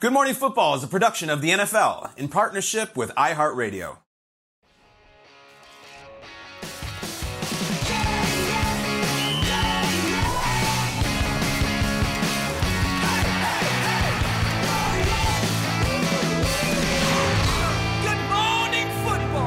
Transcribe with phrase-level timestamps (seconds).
[0.00, 3.98] Good Morning Football is a production of the NFL in partnership with iHeartRadio.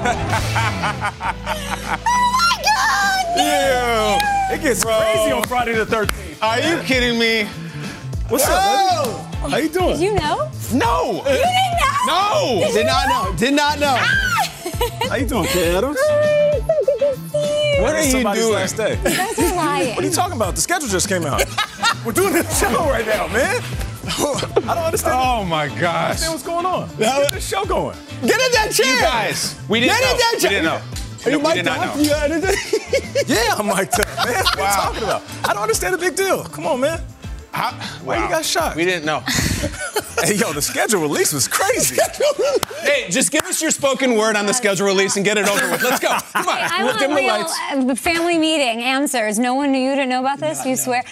[0.03, 0.07] oh
[2.33, 3.25] my god!
[3.37, 4.55] Ew.
[4.55, 6.41] It gets crazy on Friday the 13th.
[6.41, 7.47] Are you kidding me?
[8.31, 9.35] What's up?
[9.35, 9.97] How you doing?
[9.97, 10.49] Did you know?
[10.73, 11.11] No.
[11.17, 12.05] You didn't know?
[12.07, 12.61] No.
[12.65, 13.37] Did, Did not know.
[13.37, 13.95] Did not know.
[13.99, 15.07] Ah!
[15.09, 15.97] How you doing, Kay Adams?
[17.81, 18.53] What are you Somebody's doing?
[18.55, 18.97] last day.
[18.97, 19.95] You guys are lying.
[19.95, 20.55] What are you talking about?
[20.55, 21.43] The schedule just came out.
[22.05, 23.61] We're doing this show right now, man.
[24.05, 25.15] I don't understand.
[25.17, 26.05] Oh my I gosh.
[26.05, 26.89] understand what's going on.
[26.97, 27.97] Let's get this show going.
[28.21, 28.95] Get in that chair.
[28.95, 29.59] You guys.
[29.67, 30.11] We didn't Get know.
[30.11, 30.49] in that We chair.
[30.49, 30.81] didn't know.
[31.25, 31.95] Are you No, mic'd not up?
[31.97, 32.01] know.
[32.01, 33.23] You got anything?
[33.27, 34.27] yeah, I'm mic'd up, man.
[34.43, 35.21] What are you talking about?
[35.43, 36.43] I don't understand the big deal.
[36.45, 36.99] Come on, man.
[37.51, 37.71] How,
[38.03, 38.75] Why you got shot?
[38.75, 39.23] We didn't know.
[40.23, 41.95] Hey, yo, the schedule release was crazy.
[42.81, 45.71] hey, just give us your spoken word on the schedule release and get it over
[45.71, 45.81] with.
[45.81, 46.09] Let's go.
[46.33, 46.57] Come on.
[46.59, 47.59] I We'll want dim the lights.
[47.71, 49.39] uh, family meeting answers.
[49.39, 50.63] No one knew you didn't know about this.
[50.63, 51.03] you swear.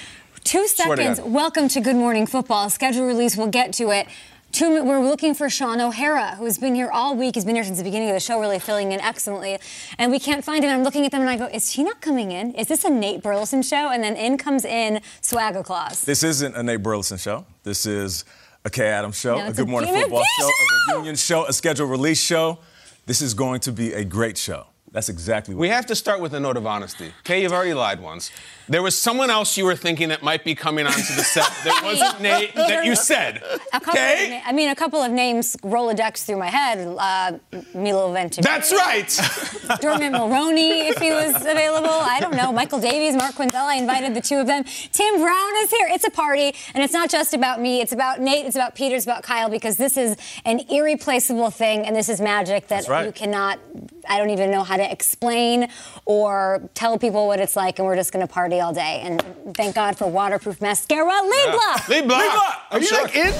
[0.43, 1.21] Two Swear to seconds.
[1.27, 2.69] Welcome to Good Morning Football.
[2.69, 3.35] Schedule release.
[3.35, 4.07] We'll get to it.
[4.51, 7.35] Two, we're looking for Sean O'Hara, who's been here all week.
[7.35, 9.59] He's been here since the beginning of the show, really filling in excellently.
[9.99, 10.71] And we can't find him.
[10.71, 12.55] I'm looking at them and I go, is he not coming in?
[12.55, 13.89] Is this a Nate Burleson show?
[13.89, 16.01] And then in comes in Swagger Claus.
[16.03, 17.45] This isn't a Nate Burleson show.
[17.63, 18.25] This is
[18.65, 20.49] a Kay Adams show, No, a Good a Morning Football show, show!
[20.49, 22.57] a reunion show, a scheduled release show.
[23.05, 24.65] This is going to be a great show.
[24.91, 27.13] That's exactly what We have to start with a note of honesty.
[27.19, 28.31] Okay, you've already lied once.
[28.67, 31.81] There was someone else you were thinking that might be coming onto the set that
[31.83, 33.37] wasn't Nate that you said.
[33.73, 34.41] A Okay?
[34.43, 36.77] na- I mean, a couple of names Rolodex through my head.
[36.87, 37.37] Uh,
[37.73, 38.41] Milo Ventimiglia.
[38.43, 39.09] That's right.
[39.81, 41.89] Dermot Mulroney, if he was available.
[41.89, 42.51] I don't know.
[42.51, 43.55] Michael Davies, Mark Quenzel.
[43.61, 44.63] I invited the two of them.
[44.63, 45.87] Tim Brown is here.
[45.91, 47.81] It's a party, and it's not just about me.
[47.81, 48.45] It's about Nate.
[48.45, 48.95] It's about Peter.
[48.95, 53.05] It's about Kyle because this is an irreplaceable thing, and this is magic that right.
[53.05, 53.59] you cannot.
[54.07, 55.69] I don't even know how to explain
[56.05, 59.01] or tell people what it's like, and we're just going to party all day.
[59.03, 59.23] And
[59.55, 61.05] thank God for waterproof mascara.
[61.21, 61.87] Lee Block.
[61.89, 62.61] Lee Block.
[62.71, 63.33] Are you like in?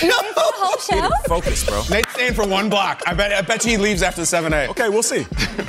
[0.00, 1.10] The whole show.
[1.26, 1.82] Focus, bro.
[1.90, 3.02] Nate's staying for one block.
[3.06, 3.32] I bet.
[3.32, 4.68] I bet he leaves after the 7A.
[4.70, 5.26] Okay, we'll see.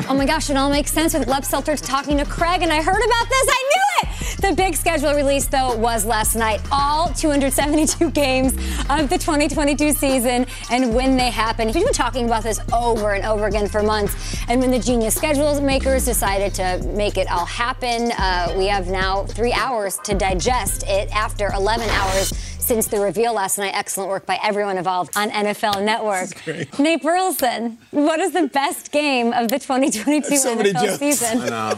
[0.10, 2.82] Oh my gosh, it all makes sense with Leb Seltzer talking to Craig, and I
[2.82, 3.48] heard about this.
[3.50, 4.42] I knew it!
[4.42, 6.62] The big schedule release, though, was last night.
[6.72, 8.54] All 272 games
[8.90, 11.68] of the 2022 season and when they happen.
[11.68, 14.16] We've been talking about this over and over again for months.
[14.48, 18.88] And when the genius schedule makers decided to make it all happen, uh, we have
[18.88, 23.72] now three hours to digest it after 11 hours since the reveal last night.
[23.74, 26.78] Excellent work by everyone involved on NFL Network.
[26.78, 31.00] Nate Burleson, what is the best game of the 2022 So many NFL jokes.
[31.00, 31.38] season?
[31.48, 31.78] How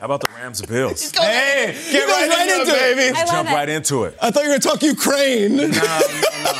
[0.00, 1.12] about the Rams and Bills?
[1.12, 2.96] Hey, get right, right into, into it, it.
[2.96, 3.16] baby.
[3.16, 3.52] I love Jump it.
[3.52, 4.16] right into it.
[4.20, 5.56] I thought you were going to talk Ukraine.
[5.58, 6.00] No, no,
[6.44, 6.52] no.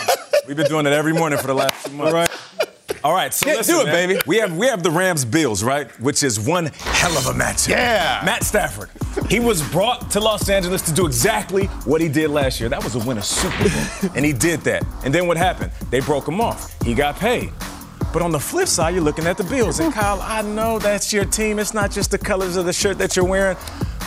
[0.47, 2.13] We've been doing it every morning for the last two months.
[2.13, 2.31] Right.
[3.05, 4.09] All right, so listen, do it, man.
[4.09, 4.21] baby.
[4.27, 5.91] We have we have the Rams Bills, right?
[6.01, 7.71] Which is one hell of a matchup.
[7.71, 8.23] Yeah.
[8.25, 8.91] Matt Stafford.
[9.29, 12.69] He was brought to Los Angeles to do exactly what he did last year.
[12.69, 14.85] That was to win a Super Bowl, and he did that.
[15.05, 15.73] And then what happened?
[15.91, 16.81] They broke him off.
[16.83, 17.53] He got paid.
[18.13, 19.81] But on the flip side, you're looking at the Bills.
[19.81, 21.59] And Kyle, I know that's your team.
[21.59, 23.57] It's not just the colors of the shirt that you're wearing.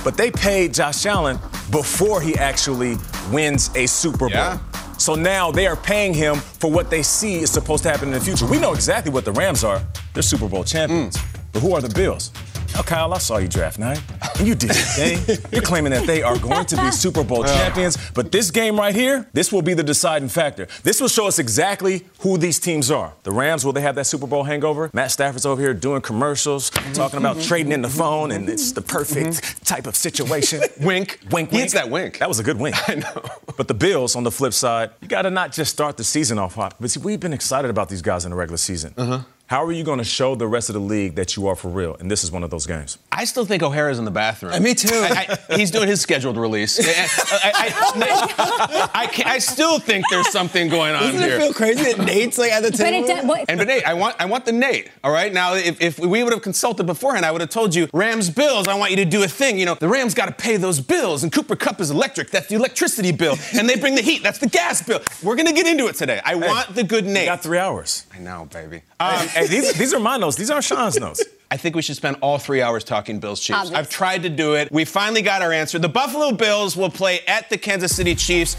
[0.04, 1.40] But they paid Josh Allen
[1.72, 2.98] before he actually
[3.32, 4.30] wins a Super Bowl.
[4.30, 4.60] Yeah.
[4.98, 8.14] So now they are paying him for what they see is supposed to happen in
[8.14, 8.46] the future.
[8.46, 9.82] We know exactly what the Rams are.
[10.14, 11.18] They're Super Bowl champions.
[11.18, 11.38] Mm.
[11.54, 12.32] But who are the Bills?
[12.76, 14.02] Now, Kyle, I saw you draft night,
[14.38, 15.40] and you did your thing.
[15.50, 18.94] You're claiming that they are going to be Super Bowl champions, but this game right
[18.94, 20.68] here, this will be the deciding factor.
[20.84, 23.14] This will show us exactly who these teams are.
[23.24, 24.90] The Rams, will they have that Super Bowl hangover?
[24.94, 28.82] Matt Stafford's over here doing commercials, talking about trading in the phone, and it's the
[28.82, 30.60] perfect type of situation.
[30.82, 31.20] Wink.
[31.32, 31.62] Wink, He wink.
[31.64, 32.20] hits that wink.
[32.20, 32.76] That was a good wink.
[32.90, 33.24] I know.
[33.56, 36.38] But the Bills, on the flip side, you got to not just start the season
[36.38, 36.76] off hot.
[36.80, 38.94] But see, we've been excited about these guys in the regular season.
[38.98, 39.20] Uh-huh.
[39.48, 41.68] How are you going to show the rest of the league that you are for
[41.70, 41.96] real?
[42.00, 42.98] And this is one of those games.
[43.12, 44.54] I still think O'Hara's in the bathroom.
[44.54, 44.90] Uh, me too.
[44.92, 46.80] I, I, he's doing his scheduled release.
[46.80, 51.36] I, I, I, I, I still think there's something going on Doesn't here.
[51.36, 52.86] it feel crazy that Nate's like at the table?
[52.86, 53.26] But it does.
[53.26, 54.90] What, And but Nate, I want I want the Nate.
[55.04, 55.32] All right.
[55.32, 58.68] Now, if, if we would have consulted beforehand, I would have told you Rams bills.
[58.68, 59.60] I want you to do a thing.
[59.60, 62.32] You know, the Rams got to pay those bills, and Cooper Kupp is electric.
[62.32, 64.24] That's the electricity bill, and they bring the heat.
[64.24, 65.02] That's the gas bill.
[65.22, 66.20] We're gonna get into it today.
[66.26, 67.28] I want the good You Nate.
[67.28, 68.08] got three hours.
[68.12, 68.82] I know, baby.
[69.00, 70.36] Um, hey, these, these are my notes.
[70.36, 71.24] These aren't Sean's notes.
[71.52, 73.60] I think we should spend all three hours talking Bills Chiefs.
[73.60, 73.78] Obvious.
[73.78, 74.72] I've tried to do it.
[74.72, 75.78] We finally got our answer.
[75.78, 78.58] The Buffalo Bills will play at the Kansas City Chiefs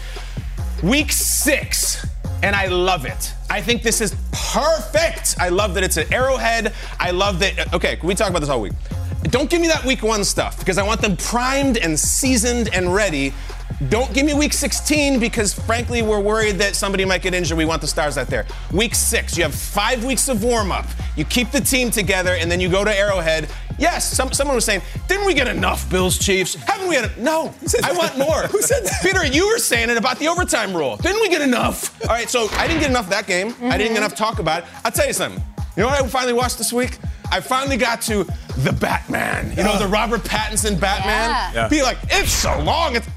[0.83, 2.05] week six.
[2.43, 3.33] And I love it.
[3.49, 5.35] I think this is perfect.
[5.39, 6.73] I love that it's an arrowhead.
[6.99, 7.59] I love that.
[7.59, 8.73] Uh, okay, we talk about this all week.
[9.23, 12.93] Don't give me that week one stuff because I want them primed and seasoned and
[12.93, 13.33] ready.
[13.89, 17.57] Don't give me week 16 because, frankly, we're worried that somebody might get injured.
[17.57, 18.47] We want the stars out there.
[18.73, 20.87] Week six, you have five weeks of warm up.
[21.15, 23.49] You keep the team together, and then you go to Arrowhead.
[23.77, 26.55] Yes, some, someone was saying, didn't we get enough Bills Chiefs?
[26.55, 27.53] Haven't we had a, No,
[27.83, 28.41] I want more.
[28.47, 28.99] Who said that?
[29.03, 30.97] Peter, you were saying it about the overtime rule.
[30.97, 32.01] Didn't we get enough?
[32.01, 33.49] All right, so I didn't get enough of that game.
[33.49, 33.97] I didn't get mm-hmm.
[33.97, 34.69] enough talk about it.
[34.83, 35.43] I'll tell you something.
[35.75, 36.97] You know what I finally watched this week?
[37.31, 38.23] I finally got to
[38.57, 39.51] the Batman.
[39.55, 41.29] You know, the Robert Pattinson Batman.
[41.29, 41.51] Yeah.
[41.53, 41.67] Yeah.
[41.67, 42.95] Be like, it's so long.
[42.95, 43.13] It's, it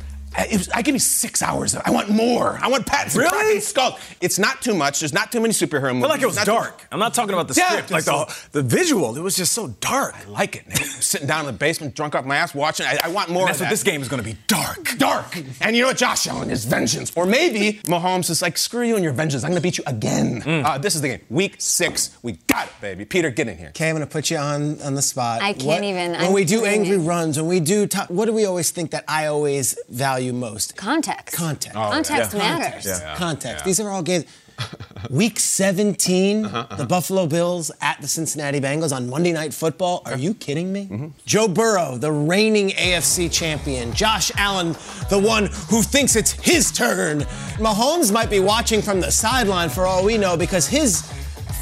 [0.53, 1.75] was, I give me six hours.
[1.75, 2.59] Of, I want more.
[2.63, 3.31] I want Pattinson Really?
[3.31, 3.99] cracking skull.
[4.21, 5.01] It's not too much.
[5.01, 5.97] There's not too many superhero movies.
[5.97, 6.87] I feel like it was Not too- dark.
[6.93, 7.91] I'm not talking about the Yeah, script.
[7.91, 10.15] Like the, the visual, it was just so dark.
[10.15, 10.77] I like it.
[11.03, 12.87] Sitting down in the basement, drunk off my ass, watching.
[12.87, 13.47] I, I want more.
[13.47, 13.71] That's of what that.
[13.71, 14.97] this game is going to be dark.
[14.99, 15.37] dark.
[15.61, 15.97] And you know what?
[15.97, 17.13] Josh Allen is vengeance.
[17.17, 19.43] Or maybe Mahomes is like, screw you and your vengeance.
[19.45, 20.43] I'm going to beat you again.
[20.43, 20.65] Mm.
[20.65, 21.21] Uh, this is the game.
[21.31, 22.17] Week six.
[22.23, 23.05] We got it, baby.
[23.05, 23.69] Peter, get in here.
[23.71, 25.41] Okay, I'm gonna put you on on the spot.
[25.43, 26.99] I can't even- When I'm we do angry it.
[26.99, 30.77] runs, when we do, top, what do we always think that I always value most?
[30.77, 31.37] context.
[31.37, 31.77] Context.
[31.77, 32.39] Oh, context yeah.
[32.39, 32.85] matters.
[32.87, 33.19] Context.
[33.19, 33.65] Context.
[33.65, 34.25] These are all games.
[35.11, 36.77] Week 17, uh-huh, uh-huh.
[36.77, 40.03] the Buffalo Bills at the Cincinnati Bengals on Monday Night Football.
[40.05, 40.87] Are you kidding me?
[40.87, 41.09] Mm-hmm.
[41.25, 43.93] Joe Burrow, the reigning AFC champion.
[43.93, 44.73] Josh Allen,
[45.09, 47.21] the one who thinks it's his turn.
[47.57, 51.11] Mahomes might be watching from the sideline for all we know because his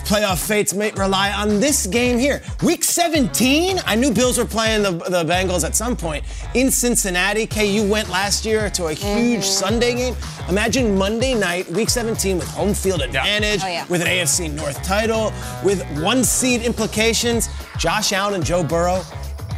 [0.09, 2.41] playoff fates may rely on this game here.
[2.63, 6.25] Week 17, I knew Bills were playing the, the Bengals at some point
[6.55, 7.47] in Cincinnati.
[7.47, 9.43] Kay, you went last year to a huge mm-hmm.
[9.43, 10.17] Sunday game.
[10.49, 13.87] Imagine Monday night, week 17, with home field advantage, Oh, yeah.
[13.89, 15.31] with an AFC North title,
[15.63, 17.51] with one seed implications.
[17.79, 19.03] Josh Allen and Joe Burrow.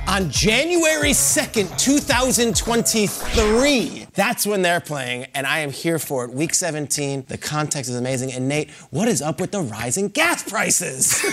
[0.09, 6.33] On January 2nd, 2023, that's when they're playing, and I am here for it.
[6.33, 8.33] Week 17, the context is amazing.
[8.33, 11.21] And Nate, what is up with the rising gas prices?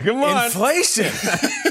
[0.00, 0.46] Come on.
[0.46, 1.12] Inflation.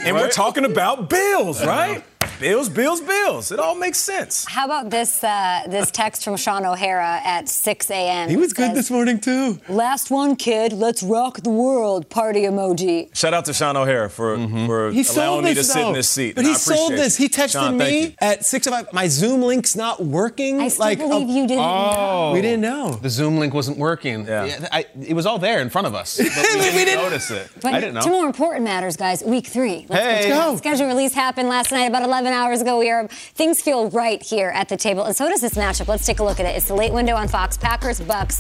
[0.05, 2.05] and we're talking about bills, right?
[2.39, 3.51] Bills, bills, bills.
[3.51, 4.45] It all makes sense.
[4.49, 8.29] How about this uh, this text from Sean O'Hara at 6 a.m.
[8.29, 9.59] he was good Says, this morning, too.
[9.69, 10.73] Last one, kid.
[10.73, 12.09] Let's rock the world.
[12.09, 13.15] Party emoji.
[13.15, 15.87] Shout out to Sean O'Hara for, for He sold allowing me this, to sit in
[15.87, 15.93] though.
[15.93, 16.35] this seat.
[16.35, 17.15] But he I sold this.
[17.15, 18.93] He texted Sean, me at 6 o'clock.
[18.93, 20.59] My Zoom link's not working.
[20.59, 21.63] I still like, believe uh, you didn't.
[21.65, 22.31] Oh.
[22.33, 22.91] We didn't know.
[23.01, 24.25] The Zoom link wasn't working.
[24.27, 24.67] Yeah.
[24.71, 26.17] I, it was all there in front of us.
[26.17, 27.49] But we, didn't, We didn't- notice it.
[27.61, 28.01] But I didn't know.
[28.01, 29.23] two more important matters, guys.
[29.23, 29.85] Week three.
[29.89, 30.29] Let's Hey.
[30.29, 30.35] go.
[30.35, 30.73] Let's go.
[30.73, 32.79] Schedule release happened last night, about 11 hours ago.
[32.79, 35.87] We are things feel right here at the table, and so does this matchup.
[35.87, 36.55] Let's take a look at it.
[36.55, 37.57] It's the late window on Fox.
[37.57, 38.39] Packers Bucks.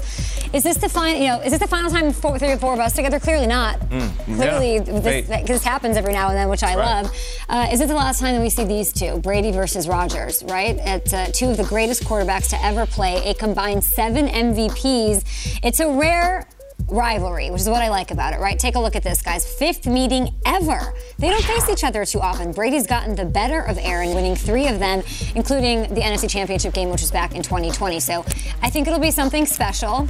[0.53, 1.19] Is this the final?
[1.19, 3.19] You know, is this the final time four, three or four of us together?
[3.19, 3.79] Clearly not.
[4.25, 5.27] Clearly, Fate.
[5.27, 7.01] this, this happens every now and then, which I right.
[7.03, 7.17] love.
[7.49, 10.43] Uh, is it the last time that we see these two, Brady versus Rodgers?
[10.43, 15.59] Right, at uh, two of the greatest quarterbacks to ever play, a combined seven MVPs.
[15.63, 16.47] It's a rare
[16.87, 18.57] rivalry, which is what I like about it, right?
[18.57, 19.51] Take a look at this, guys.
[19.51, 20.93] Fifth meeting ever.
[21.17, 22.51] They don't face each other too often.
[22.51, 25.03] Brady's gotten the better of Aaron, winning three of them,
[25.35, 27.99] including the NFC Championship game, which was back in 2020.
[27.99, 28.25] So
[28.61, 30.07] I think it'll be something special,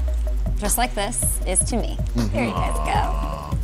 [0.58, 1.98] just like this is to me.
[2.32, 3.58] Here you guys go.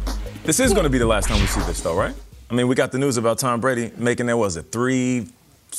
[0.43, 2.15] This is going to be the last time we see this, though, right?
[2.49, 5.27] I mean, we got the news about Tom Brady making that was it three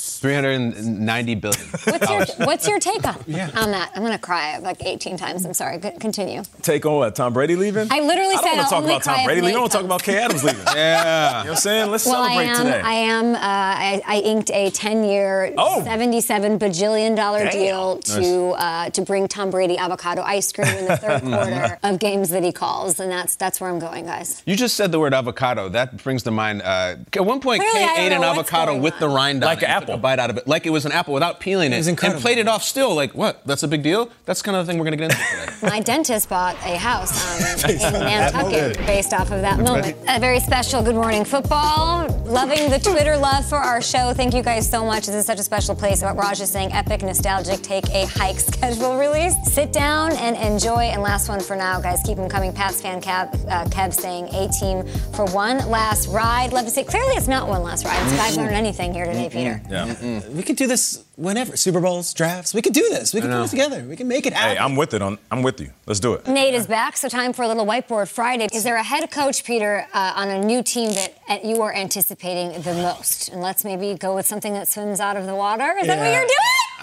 [0.01, 1.67] 390 billion.
[1.85, 3.91] What's your, what's your take on, on that?
[3.95, 5.45] I'm going to cry like 18 times.
[5.45, 5.79] I'm sorry.
[5.79, 6.41] Continue.
[6.61, 7.15] Take on what?
[7.15, 7.87] Tom Brady leaving?
[7.91, 9.55] I literally I said don't want to talk about Tom Brady leaving.
[9.55, 10.61] I Nate want to talk about Kay Adams leaving.
[10.75, 11.39] yeah.
[11.39, 11.91] You know what I'm saying?
[11.91, 12.65] Let's Well, I celebrate am.
[12.65, 12.81] today.
[12.81, 13.35] I am.
[13.35, 15.83] Uh, I, I inked a 10-year, Oh.
[15.83, 17.51] 77 bajillion dollar Damn.
[17.51, 21.99] deal to uh, to bring Tom Brady avocado ice cream in the third quarter of
[21.99, 24.41] games that he calls, and that's that's where I'm going, guys.
[24.45, 25.69] You just said the word avocado.
[25.69, 26.61] That brings to mind.
[26.61, 29.59] Uh, at one point, Clearly, Kay ate an avocado going with the rind on Like
[29.63, 29.99] it an and took apple.
[29.99, 31.93] a bite out of it, like it was an apple without peeling it, was and
[31.93, 32.21] incredible.
[32.21, 32.93] played it off still.
[32.95, 33.45] Like what?
[33.45, 34.09] That's a big deal.
[34.25, 35.53] That's kind of the thing we're gonna get into today.
[35.69, 39.97] My dentist bought a house um, in Nantucket based off of that moment.
[40.07, 42.07] A very special Good Morning Football.
[42.25, 44.13] Loving the Twitter love for our show.
[44.13, 45.05] Thank you guys so much.
[45.05, 46.01] This is such a special place.
[46.01, 49.33] What Raj is saying, epic, nostalgic, take a hike schedule release.
[49.51, 50.83] Sit down and enjoy.
[50.91, 52.01] And last one for now, guys.
[52.05, 52.53] Keep them coming.
[52.53, 56.53] Pats fan Kev, uh, Kev saying A team for one last ride.
[56.53, 58.01] Love to say, clearly it's not one last ride.
[58.05, 59.61] This guy's learned anything here today, Peter.
[59.71, 60.21] Yeah.
[60.37, 61.55] We could do this whenever.
[61.57, 62.53] Super Bowls, drafts.
[62.53, 63.13] We could do this.
[63.13, 63.83] We can put it together.
[63.83, 64.57] We can make it happen.
[64.57, 65.01] Hey, I'm with it.
[65.01, 65.71] On, I'm with you.
[65.85, 66.27] Let's do it.
[66.27, 68.47] Nate is back, so time for a little whiteboard Friday.
[68.53, 71.73] Is there a head coach, Peter, uh, on a new team that uh, you are
[71.73, 73.29] anticipating the most?
[73.29, 75.73] And let's maybe go with something that swims out of the water.
[75.79, 76.29] Is that what you're doing?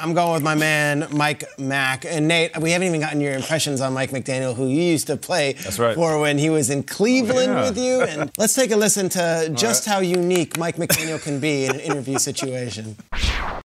[0.01, 2.57] I'm going with my man Mike Mack and Nate.
[2.61, 5.79] We haven't even gotten your impressions on Mike McDaniel, who you used to play That's
[5.81, 5.97] right.
[5.97, 7.69] for when he was in Cleveland Yeah.
[7.69, 8.03] with you.
[8.03, 11.81] And let's take a listen to just how unique Mike McDaniel can be in an
[11.81, 12.97] interview situation.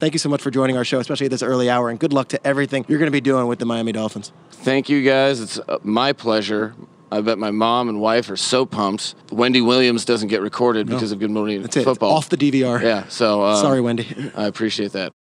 [0.01, 2.13] Thank you so much for joining our show, especially at this early hour, and good
[2.13, 4.33] luck to everything you're going to be doing with the Miami Dolphins.
[4.51, 5.41] Thank you guys.
[5.41, 6.75] It's uh, my pleasure.
[7.11, 9.15] I bet my mom and wife are so pumped.
[9.31, 11.81] Wendy Williams doesn't get recorded because of Good Morning That's it.
[11.81, 12.13] It's Football.
[12.13, 12.81] off the DVR.
[12.83, 14.07] Yeah, so uh, Sorry, Wendy.
[14.35, 15.13] I appreciate that.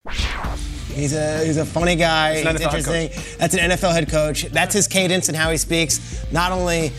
[0.94, 2.36] He's a he's a funny guy.
[2.36, 2.74] He's an He's NFL head
[3.10, 3.38] interesting.
[3.38, 4.42] That's an NFL head coach.
[4.44, 6.24] That's his cadence and how he speaks.
[6.32, 6.92] Not only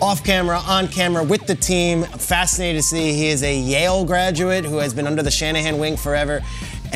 [0.00, 2.04] off camera, on camera, with the team.
[2.04, 3.12] I'm fascinated to see.
[3.14, 6.42] He is a Yale graduate who has been under the Shanahan wing forever.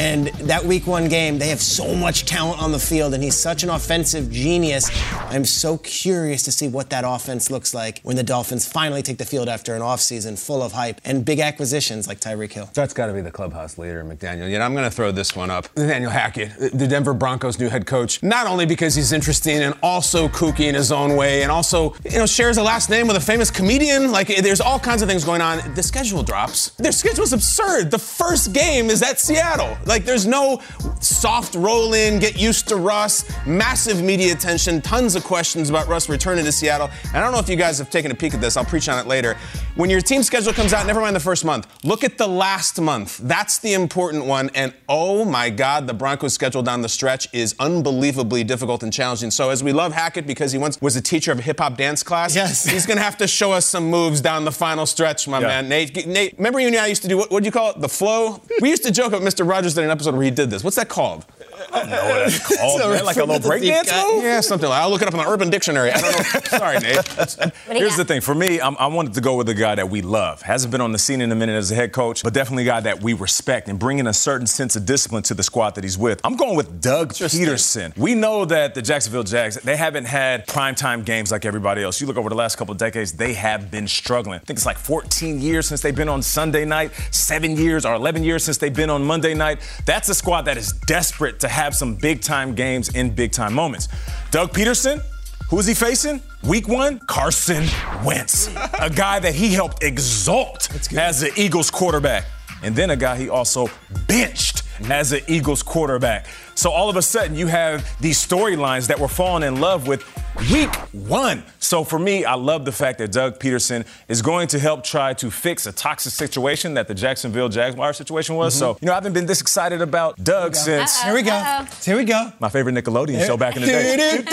[0.00, 3.36] And that week one game, they have so much talent on the field, and he's
[3.36, 4.90] such an offensive genius.
[5.28, 9.18] I'm so curious to see what that offense looks like when the Dolphins finally take
[9.18, 12.70] the field after an offseason full of hype and big acquisitions like Tyreek Hill.
[12.72, 14.50] That's got to be the clubhouse leader, McDaniel.
[14.50, 15.68] Yet I'm going to throw this one up.
[15.76, 20.28] Nathaniel Hackett, the Denver Broncos' new head coach, not only because he's interesting and also
[20.28, 23.20] kooky in his own way, and also you know shares a last name with a
[23.20, 24.10] famous comedian.
[24.10, 25.74] Like there's all kinds of things going on.
[25.74, 26.70] The schedule drops.
[26.78, 27.90] Their schedule's absurd.
[27.90, 29.76] The first game is at Seattle.
[29.90, 30.62] Like there's no
[31.00, 33.24] soft roll in, get used to Russ.
[33.44, 34.80] Massive media attention.
[34.80, 36.88] Tons of questions about Russ returning to Seattle.
[37.08, 38.56] And I don't know if you guys have taken a peek at this.
[38.56, 39.36] I'll preach on it later.
[39.74, 41.66] When your team schedule comes out, never mind the first month.
[41.84, 43.18] Look at the last month.
[43.18, 44.50] That's the important one.
[44.54, 49.32] And oh my God, the Broncos' schedule down the stretch is unbelievably difficult and challenging.
[49.32, 51.76] So as we love Hackett because he once was a teacher of a hip hop
[51.76, 52.64] dance class, Yes.
[52.70, 55.46] he's gonna have to show us some moves down the final stretch, my Yeah.
[55.48, 55.68] man.
[55.68, 57.18] Nate, Nate, remember you and I used to do?
[57.18, 57.80] What do you call it?
[57.80, 58.40] The flow.
[58.60, 59.48] We used to joke about Mr.
[59.48, 60.62] Rogers did an episode where he did this.
[60.64, 61.24] What's that called?
[61.60, 63.04] Know what that's called, man.
[63.04, 64.22] Like a little break dance move?
[64.22, 64.80] Yeah, something like.
[64.82, 65.90] I'll look it up in the Urban Dictionary.
[65.92, 66.40] I don't know.
[66.58, 67.04] Sorry, Nate.
[67.04, 67.96] That's- What do you Here's got?
[67.98, 68.20] the thing.
[68.20, 70.42] For me, I'm, I wanted to go with a guy that we love.
[70.42, 72.66] Hasn't been on the scene in a minute as a head coach, but definitely a
[72.66, 75.84] guy that we respect and bringing a certain sense of discipline to the squad that
[75.84, 76.20] he's with.
[76.24, 77.96] I'm going with Doug Pederson.
[77.96, 82.00] We know that the Jacksonville Jags, they haven't had primetime games like everybody else.
[82.00, 84.36] You look over the last couple of decades, they have been struggling.
[84.36, 87.94] I think it's like 14 years since they've been on Sunday night, seven years or
[87.94, 89.58] 11 years since they've been on Monday night.
[89.86, 93.52] That's a squad that is desperate to have some big time games in big time
[93.52, 93.88] moments.
[94.30, 95.02] Doug Pederson,
[95.48, 96.22] who is he facing?
[96.44, 97.66] Week one, Carson
[98.04, 102.24] Wentz, a guy that he helped exalt as the Eagles quarterback.
[102.62, 103.68] And then a guy he also
[104.06, 106.26] benched as the Eagles quarterback.
[106.54, 110.04] So all of a sudden, you have these storylines that we're falling in love with
[110.52, 111.42] week one.
[111.58, 115.14] So for me, I love the fact that Doug Pederson is going to help try
[115.14, 118.54] to fix a toxic situation that the Jacksonville Jaguars situation was.
[118.54, 121.32] So, you know, I haven't been this excited about Doug since Here we go.
[121.32, 121.68] Uh-oh.
[121.84, 122.32] Here we go.
[122.40, 124.24] my favorite Nickelodeon show back in the day.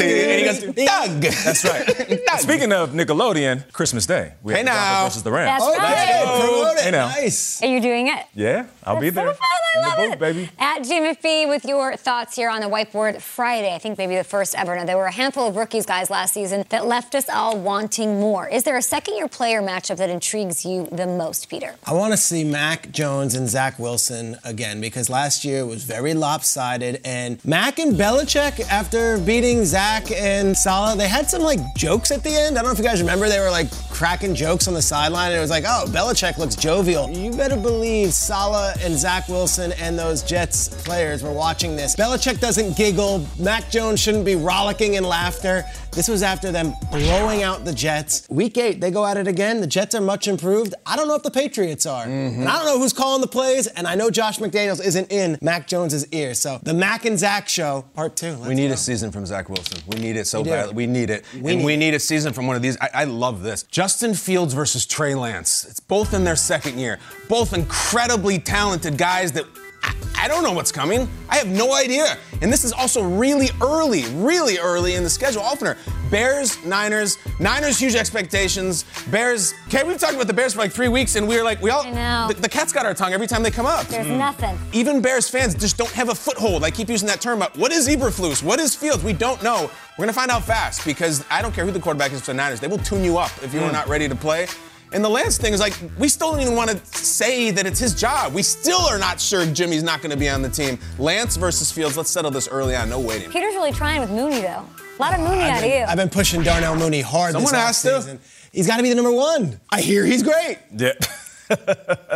[0.00, 1.20] And he goes, Doug.
[1.22, 2.40] That's right.
[2.40, 4.34] Speaking of Nickelodeon, Christmas Day.
[4.42, 5.04] We Hey have the Broncos now.
[5.04, 5.62] versus the Rams.
[5.62, 5.92] That's oh, right.
[5.92, 6.82] Okay, promote it.
[6.82, 7.08] Hey now.
[7.08, 7.62] Nice.
[7.62, 8.26] Are you doing it?
[8.34, 9.28] Yeah, I'll be there.
[9.28, 9.42] So fun.
[9.42, 10.18] I in love the booth, it.
[10.18, 10.50] baby.
[10.58, 13.74] At Jimmy Fee with your thoughts here on the whiteboard Friday.
[13.74, 14.76] I think maybe the first ever.
[14.76, 18.20] Now, there were a handful of rookies, guys, last season that left us all wanting
[18.20, 18.48] more.
[18.48, 21.76] Is there a second year player matchup that intrigues you the most, Peter?
[21.86, 26.14] I want to see Mac Jones and Zach Wilson again because last year was very
[26.14, 27.00] lopsided.
[27.04, 32.10] And Mac and Belichick, after beating Zach and and Salah, they had some like jokes
[32.10, 32.58] at the end.
[32.58, 35.30] I don't know if you guys remember, they were like cracking jokes on the sideline,
[35.30, 37.08] and it was like, oh, Belichick looks jovial.
[37.10, 41.94] You better believe Salah and Zach Wilson and those Jets players were watching this.
[41.96, 43.26] Belichick doesn't giggle.
[43.38, 45.64] Mac Jones shouldn't be rollicking in laughter.
[45.92, 48.26] This was after them blowing out the Jets.
[48.30, 49.60] Week eight, they go at it again.
[49.60, 50.74] The Jets are much improved.
[50.86, 52.04] I don't know if the Patriots are.
[52.06, 52.40] Mm-hmm.
[52.40, 55.38] And I don't know who's calling the plays, and I know Josh McDaniels isn't in
[55.42, 56.32] Mac Jones's ear.
[56.34, 58.30] So the Mac and Zach show, part two.
[58.32, 58.74] Let's we need go.
[58.74, 59.80] a season from Zach Wilson.
[59.86, 60.50] We need it so We do.
[60.50, 60.74] bad.
[60.74, 61.24] We need it.
[61.34, 62.78] We and need we need a season from one of these.
[62.80, 63.62] I, I love this.
[63.64, 65.66] Justin Fields versus Trey Lance.
[65.68, 66.98] It's both in their second year.
[67.28, 69.44] Both incredibly talented guys that
[69.82, 71.08] I, I don't know what's coming.
[71.28, 72.16] I have no idea.
[72.40, 75.76] And this is also really early, really early in the schedule opener.
[76.10, 78.84] Bears, Niners, Niners huge expectations.
[79.10, 79.54] Bears.
[79.68, 81.70] Okay, we've talked about the Bears for like three weeks, and we were like, we
[81.70, 81.86] all.
[81.86, 82.28] I know.
[82.28, 83.86] The, the cat's got our tongue every time they come up.
[83.86, 84.18] There's mm.
[84.18, 84.58] nothing.
[84.72, 86.64] Even Bears fans just don't have a foothold.
[86.64, 87.38] I keep using that term.
[87.38, 88.42] But what is Eberflus?
[88.42, 89.02] What is Fields?
[89.02, 89.70] We don't know.
[89.98, 92.34] We're gonna find out fast because I don't care who the quarterback is for the
[92.34, 92.60] Niners.
[92.60, 93.72] They will tune you up if you're mm.
[93.72, 94.48] not ready to play.
[94.92, 97.78] And the Lance thing is like, we still don't even want to say that it's
[97.78, 98.34] his job.
[98.34, 100.78] We still are not sure Jimmy's not going to be on the team.
[100.98, 101.96] Lance versus Fields.
[101.96, 102.90] Let's settle this early on.
[102.90, 103.30] No waiting.
[103.30, 104.64] Peter's really trying with Mooney, though.
[104.66, 105.84] A lot of Mooney out of you.
[105.88, 108.18] I've been pushing Darnell Mooney hard Someone this has to.
[108.52, 109.58] He's got to be the number one.
[109.70, 110.58] I hear he's great.
[110.76, 110.92] Yeah.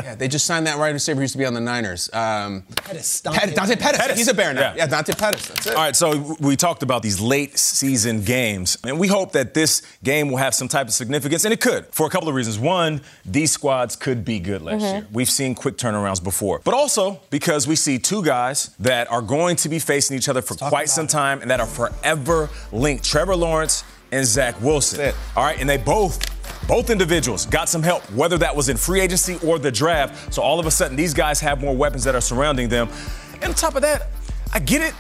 [0.03, 2.11] Yeah, they just signed that wide receiver who used to be on the Niners.
[2.13, 4.01] Um, Pettis, Pettis, Dante Pettis.
[4.01, 4.19] Pettis.
[4.19, 4.61] He's a Bear now.
[4.61, 4.75] Yeah.
[4.77, 5.49] Yeah, Dante Pettis.
[5.49, 5.75] That's it.
[5.75, 9.83] All right, so we talked about these late season games, and we hope that this
[10.05, 12.59] game will have some type of significance, and it could for a couple of reasons.
[12.59, 15.07] One, these squads could be good last year.
[15.13, 19.57] We've seen quick turnarounds before, but also because we see two guys that are going
[19.57, 21.11] to be facing each other for talk quite some it.
[21.11, 23.05] time and that are forever linked.
[23.05, 25.13] Trevor Lawrence and Zach Wilson.
[25.37, 26.36] All right, and they both.
[26.67, 30.35] Both individuals got some help, whether that was in free agency or the draft.
[30.35, 32.89] So all of a sudden, these guys have more weapons that are surrounding them.
[33.35, 34.09] And on top of that,
[34.53, 34.95] I get it.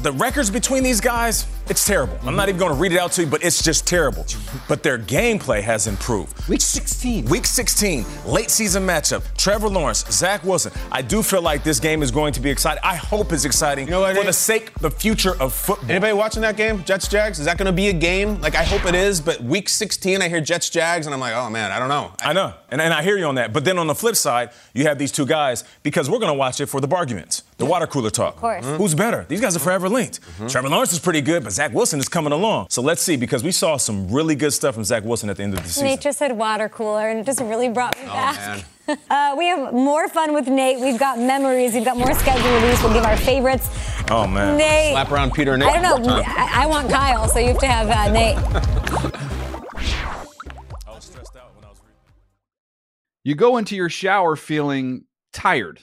[0.00, 2.16] The records between these guys, it's terrible.
[2.24, 4.24] I'm not even going to read it out to you, but it's just terrible.
[4.68, 6.48] But their gameplay has improved.
[6.48, 7.24] Week 16.
[7.24, 9.24] Week 16, late season matchup.
[9.36, 10.70] Trevor Lawrence, Zach Wilson.
[10.92, 12.80] I do feel like this game is going to be exciting.
[12.84, 14.26] I hope it's exciting You know what, for Nate?
[14.26, 15.90] the sake the future of football.
[15.90, 17.40] Anybody watching that game, Jets Jags?
[17.40, 18.40] Is that going to be a game?
[18.40, 21.34] Like I hope it is, but Week 16, I hear Jets Jags, and I'm like,
[21.34, 22.12] oh man, I don't know.
[22.22, 23.52] I know, and, and I hear you on that.
[23.52, 26.38] But then on the flip side, you have these two guys because we're going to
[26.38, 28.34] watch it for the arguments, the water cooler talk.
[28.36, 28.64] Of course.
[28.64, 29.26] Who's better?
[29.28, 30.20] These guys are forever linked.
[30.48, 32.68] Trevor Lawrence is pretty good, but Zach Wilson is coming along.
[32.70, 35.42] So let's see because we saw some really good stuff from Zach Wilson at the
[35.42, 35.84] end of the season.
[35.84, 38.36] Nate just said water cooler, and it just really brought me back.
[38.36, 38.64] man.
[39.10, 40.80] Uh, we have more fun with Nate.
[40.80, 41.74] We've got memories.
[41.74, 42.82] We've got more schedule release.
[42.82, 43.68] We'll give our favorites.
[44.10, 44.56] Oh man.
[44.56, 44.92] Nate.
[44.92, 46.08] Slap around Peter and Nate I don't know.
[46.14, 46.34] more time.
[46.38, 48.38] I, I want Kyle, so you have to have uh, Nate.
[50.86, 52.00] I was stressed out when I was reading.
[53.24, 55.82] You go into your shower feeling tired,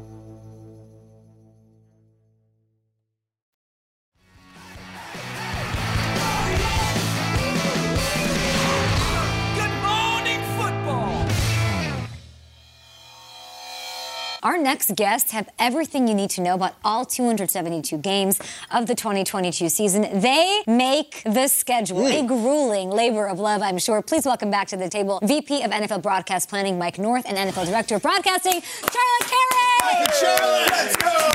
[14.43, 18.39] Our next guests have everything you need to know about all 272 games
[18.71, 20.19] of the 2022 season.
[20.19, 24.01] They make the schedule a grueling labor of love, I'm sure.
[24.01, 27.67] Please welcome back to the table VP of NFL Broadcast Planning Mike North and NFL
[27.67, 30.65] Director of Broadcasting Charlotte Carey.
[30.71, 31.31] Let's go!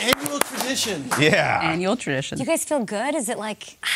[0.00, 1.04] Annual tradition.
[1.20, 1.60] Yeah.
[1.62, 2.38] Annual tradition.
[2.38, 3.14] Do you guys feel good?
[3.14, 3.88] Is it like ah,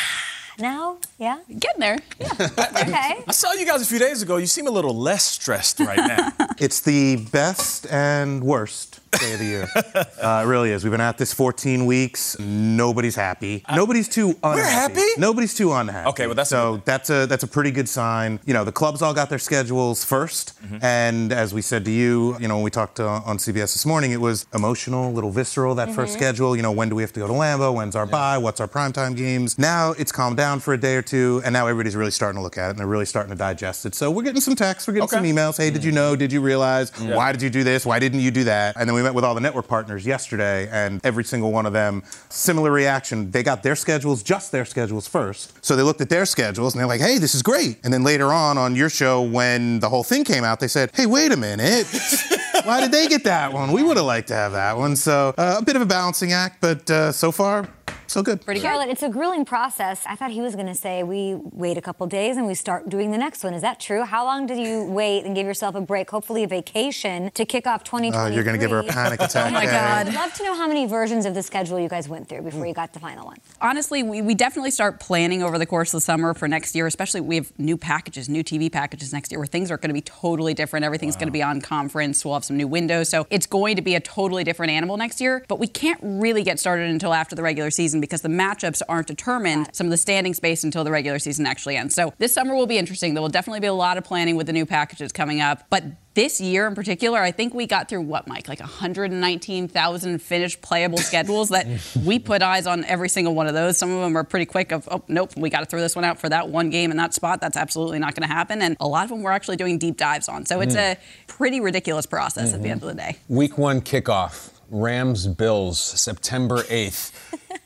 [0.59, 0.97] now?
[1.17, 1.39] Yeah?
[1.47, 1.97] Getting there.
[2.19, 2.31] Yeah.
[2.39, 3.23] okay.
[3.27, 4.37] I saw you guys a few days ago.
[4.37, 6.33] You seem a little less stressed right now.
[6.59, 9.67] It's the best and worst day of the year.
[10.21, 10.83] uh, it really is.
[10.83, 12.37] We've been at this 14 weeks.
[12.39, 13.63] Nobody's happy.
[13.73, 14.55] Nobody's too unhappy.
[14.59, 15.05] We're happy?
[15.17, 16.09] Nobody's too unhappy.
[16.09, 18.39] Okay, well, that's so that's a that's a pretty good sign.
[18.45, 20.77] You know, the clubs all got their schedules 1st Mm-hmm.
[20.83, 23.85] and as we said to you, you know, when we talked uh, on CBS this
[23.85, 25.75] morning, it was emotional, a little visceral.
[25.75, 26.19] That first Mm-hmm.
[26.19, 26.55] schedule.
[26.55, 27.73] You know, when do we have to go to Lambeau?
[27.73, 28.37] When's our bye?
[28.37, 29.57] What's our primetime games?
[29.57, 32.43] Now it's calmed down for a day or two, and now everybody's really starting to
[32.43, 33.95] look at it and they're really starting to digest it.
[33.95, 35.17] So we're getting some texts, we're getting Okay.
[35.17, 35.19] Mm.
[35.19, 35.57] some emails.
[35.57, 36.15] Hey, did you know?
[36.15, 36.91] Did you realize?
[36.99, 37.85] Why did you do this?
[37.85, 38.75] Why didn't you do that?
[38.77, 41.73] And then we met with all the network partners yesterday, and every single one of
[41.73, 43.31] them, similar reaction.
[43.31, 45.63] They got their schedules, just their schedules first.
[45.63, 47.77] So they looked at their schedules and they're like, hey, this is great.
[47.83, 50.91] And then later on on your show, when the whole thing came out, they said,
[50.93, 51.87] hey, wait a minute.
[52.63, 53.71] Why did they get that one?
[53.71, 54.95] We would have liked to have that one.
[54.95, 57.69] So uh, a bit of a balancing act, but uh, so far,
[58.07, 58.43] so good.
[58.43, 58.67] Pretty good.
[58.67, 60.03] Charlotte, it's a grueling process.
[60.05, 62.89] I thought he was going to say we wait a couple days and we start
[62.89, 63.53] doing the next one.
[63.53, 64.03] Is that true?
[64.03, 67.67] How long did you wait and give yourself a break, hopefully a vacation, to kick
[67.67, 68.19] off 2023?
[68.19, 69.39] Oh, you're going to give her a panic attack.
[69.49, 70.07] Oh my God.
[70.07, 72.67] I'd love to know how many versions of the schedule you guys went through before
[72.67, 73.37] you got the final one.
[73.61, 76.85] Honestly, we, we definitely start planning over the course of the summer for next year,
[76.85, 79.93] especially we have new packages, new TV packages next year where things are going to
[79.93, 80.85] be totally different.
[80.85, 82.23] Everything's going to be on conference.
[82.23, 83.09] We'll have some new windows.
[83.09, 85.43] So it's going to be a totally different animal next year.
[85.47, 89.07] But we can't really get started until after the regular season because the matchups aren't
[89.07, 91.95] determined, some of the standing space until the regular season actually ends.
[91.95, 93.13] So this summer will be interesting.
[93.13, 95.63] There will definitely be a lot of planning with the new packages coming up.
[95.69, 95.83] But
[96.15, 100.97] this year in particular, I think we got through what, Mike, like 119,000 finished playable
[100.97, 101.65] schedules that
[102.05, 103.77] we put eyes on every single one of those.
[103.77, 106.03] Some of them are pretty quick of, oh, nope, we got to throw this one
[106.03, 107.39] out for that one game in that spot.
[107.39, 108.61] That's absolutely not going to happen.
[108.61, 110.45] And a lot of them we're actually doing deep dives on.
[110.45, 110.79] So it's hmm.
[110.79, 112.89] a pretty ridiculous process at the end mm-hmm.
[112.89, 113.17] of the day.
[113.29, 114.58] Week one kickoff.
[114.69, 117.11] Rams Bills, September 8th.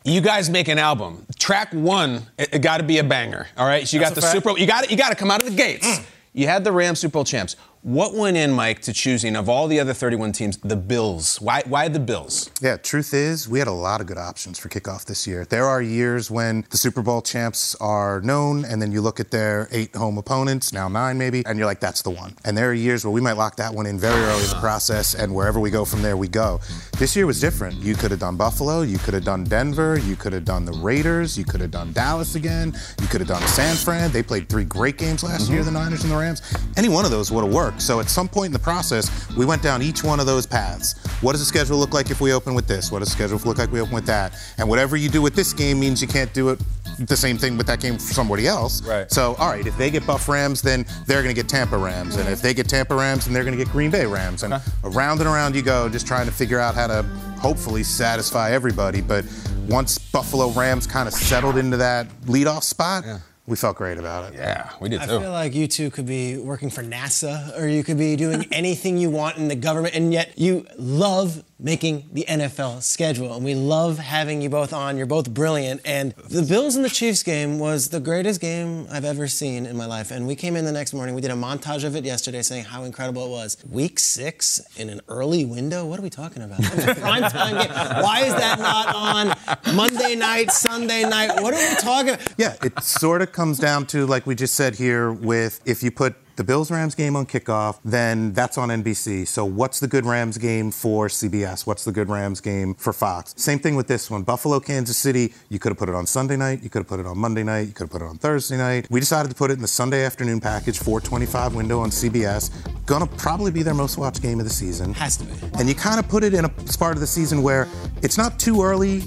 [0.04, 1.26] you guys make an album.
[1.38, 3.48] Track one, it, got to be a banger.
[3.58, 3.88] All right.
[3.88, 4.60] So you got the Super Bowl.
[4.60, 6.02] You got you got to come out of the gates.
[6.34, 7.56] You had the Rams Super Bowl champs.
[7.84, 11.42] What went in, Mike, to choosing of all the other 31 teams, the Bills?
[11.42, 12.50] Why why the Bills?
[12.62, 15.44] Yeah, truth is, we had a lot of good options for kickoff this year.
[15.44, 19.32] There are years when the Super Bowl champs are known, and then you look at
[19.32, 22.34] their eight home opponents, now nine maybe, and you're like, that's the one.
[22.46, 24.62] And there are years where we might lock that one in very early in the
[24.62, 26.62] process, and wherever we go from there, we go.
[26.98, 27.76] This year was different.
[27.84, 30.72] You could have done Buffalo, you could have done Denver, you could have done the
[30.72, 34.10] Raiders, you could have done Dallas again, you could have done San Fran.
[34.14, 35.56] They played three great games last mm-hmm.
[35.56, 36.42] year, the Niners and the Rams.
[36.78, 37.73] Any one of those would have worked.
[37.78, 40.96] So at some point in the process, we went down each one of those paths.
[41.22, 42.92] What does the schedule look like if we open with this?
[42.92, 44.34] What does the schedule look like if we open with that?
[44.58, 46.60] And whatever you do with this game means you can't do it
[47.00, 48.84] the same thing with that game for somebody else.
[48.84, 49.12] Right.
[49.12, 52.18] So, all right, if they get Buff Rams, then they're going to get Tampa Rams.
[52.18, 54.44] And if they get Tampa Rams, then they're going to get Green Bay Rams.
[54.44, 57.04] And around and around you go, just trying to figure out how to
[57.40, 59.02] hopefully satisfy everybody.
[59.02, 59.26] But
[59.68, 63.04] once Buffalo Rams kind of settled into that leadoff spot,
[63.46, 64.38] we felt great about it.
[64.38, 65.18] Yeah, we did I too.
[65.18, 68.46] I feel like you two could be working for NASA or you could be doing
[68.52, 73.34] anything you want in the government, and yet you love making the NFL schedule.
[73.34, 74.98] And we love having you both on.
[74.98, 75.82] You're both brilliant.
[75.86, 79.78] And the Bills and the Chiefs game was the greatest game I've ever seen in
[79.78, 80.12] my life.
[80.12, 82.66] And we came in the next morning, we did a montage of it yesterday saying
[82.66, 83.58] how incredible it was.
[83.70, 85.86] Week six in an early window?
[85.86, 86.62] What are we talking about?
[86.62, 87.72] Prime time game.
[88.04, 91.42] Why is that not on Monday night, Sunday night?
[91.42, 92.34] What are we talking about?
[92.38, 95.92] Yeah, it sort of comes down to, like we just said here, with if you
[95.92, 99.28] put the Bills Rams game on kickoff, then that's on NBC.
[99.28, 101.68] So what's the good Rams game for CBS?
[101.68, 103.36] What's the good Rams game for Fox?
[103.38, 104.24] Same thing with this one.
[104.24, 107.00] Buffalo, Kansas City, you could have put it on Sunday night, you could have put
[107.00, 108.88] it on Monday night, you could have put it on Thursday night.
[108.90, 112.50] We decided to put it in the Sunday afternoon package, 425 window on CBS.
[112.86, 114.94] Gonna probably be their most watched game of the season.
[114.94, 115.34] Has to be.
[115.60, 117.68] And you kind of put it in a part of the season where
[118.02, 119.04] it's not too early,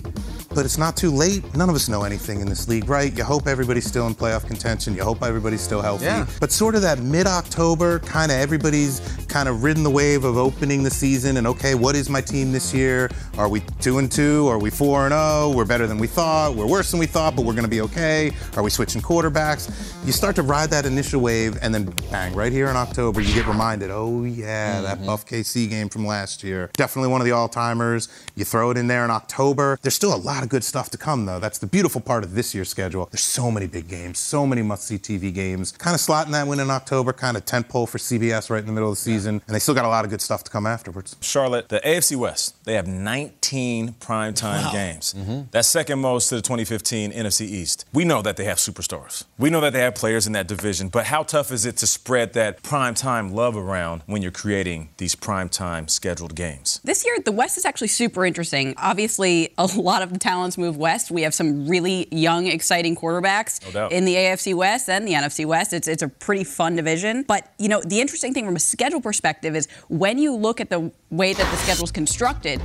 [0.56, 1.44] but it's not too late.
[1.54, 3.16] None of us know anything in this league, right?
[3.16, 4.94] You hope everybody's still in playoff contention.
[4.94, 6.06] You hope everybody's still healthy.
[6.06, 6.26] Yeah.
[6.40, 10.82] But sort of that mid-October, kind of everybody's kind of ridden the wave of opening
[10.82, 13.10] the season and okay, what is my team this year?
[13.38, 14.48] Are we two and two?
[14.48, 15.52] Are we four and oh?
[15.54, 16.54] We're better than we thought.
[16.54, 18.30] We're worse than we thought, but we're going to be okay.
[18.56, 19.94] Are we switching quarterbacks?
[20.06, 23.34] You start to ride that initial wave, and then bang, right here in October, you
[23.34, 25.06] get reminded, oh yeah, that mm-hmm.
[25.06, 28.08] Buff KC game from last year, definitely one of the all-timers.
[28.36, 29.78] You throw it in there in October.
[29.82, 31.40] There's still a lot of good stuff to come, though.
[31.40, 33.08] That's the beautiful part of this year's schedule.
[33.10, 35.72] There's so many big games, so many must-see TV games.
[35.72, 38.72] Kind of slotting that one in October, kind of tentpole for CBS right in the
[38.72, 40.66] middle of the season, and they still got a lot of good stuff to come
[40.66, 41.16] afterwards.
[41.22, 44.72] Charlotte, the AFC West, they have 19 primetime Wow.
[44.72, 45.14] games.
[45.16, 45.40] Mm-hmm.
[45.50, 47.84] That's second most to the 2015 NFC East.
[47.92, 49.24] We know that they have superstars.
[49.38, 51.86] We know that they have players in that division, but how tough is it to
[51.86, 56.80] spread that primetime love around when you're creating these primetime scheduled games?
[56.84, 58.74] This year, the West is actually super interesting.
[58.76, 61.10] Obviously, a lot of the talents move west.
[61.10, 63.92] We have some really young, exciting quarterbacks No doubt.
[63.92, 65.72] in the AFC West and the NFC West.
[65.72, 67.22] It's, it's a pretty fun division.
[67.22, 70.68] But, you know, the interesting thing from a schedule perspective is when you look at
[70.68, 72.60] the way that the schedule is constructed,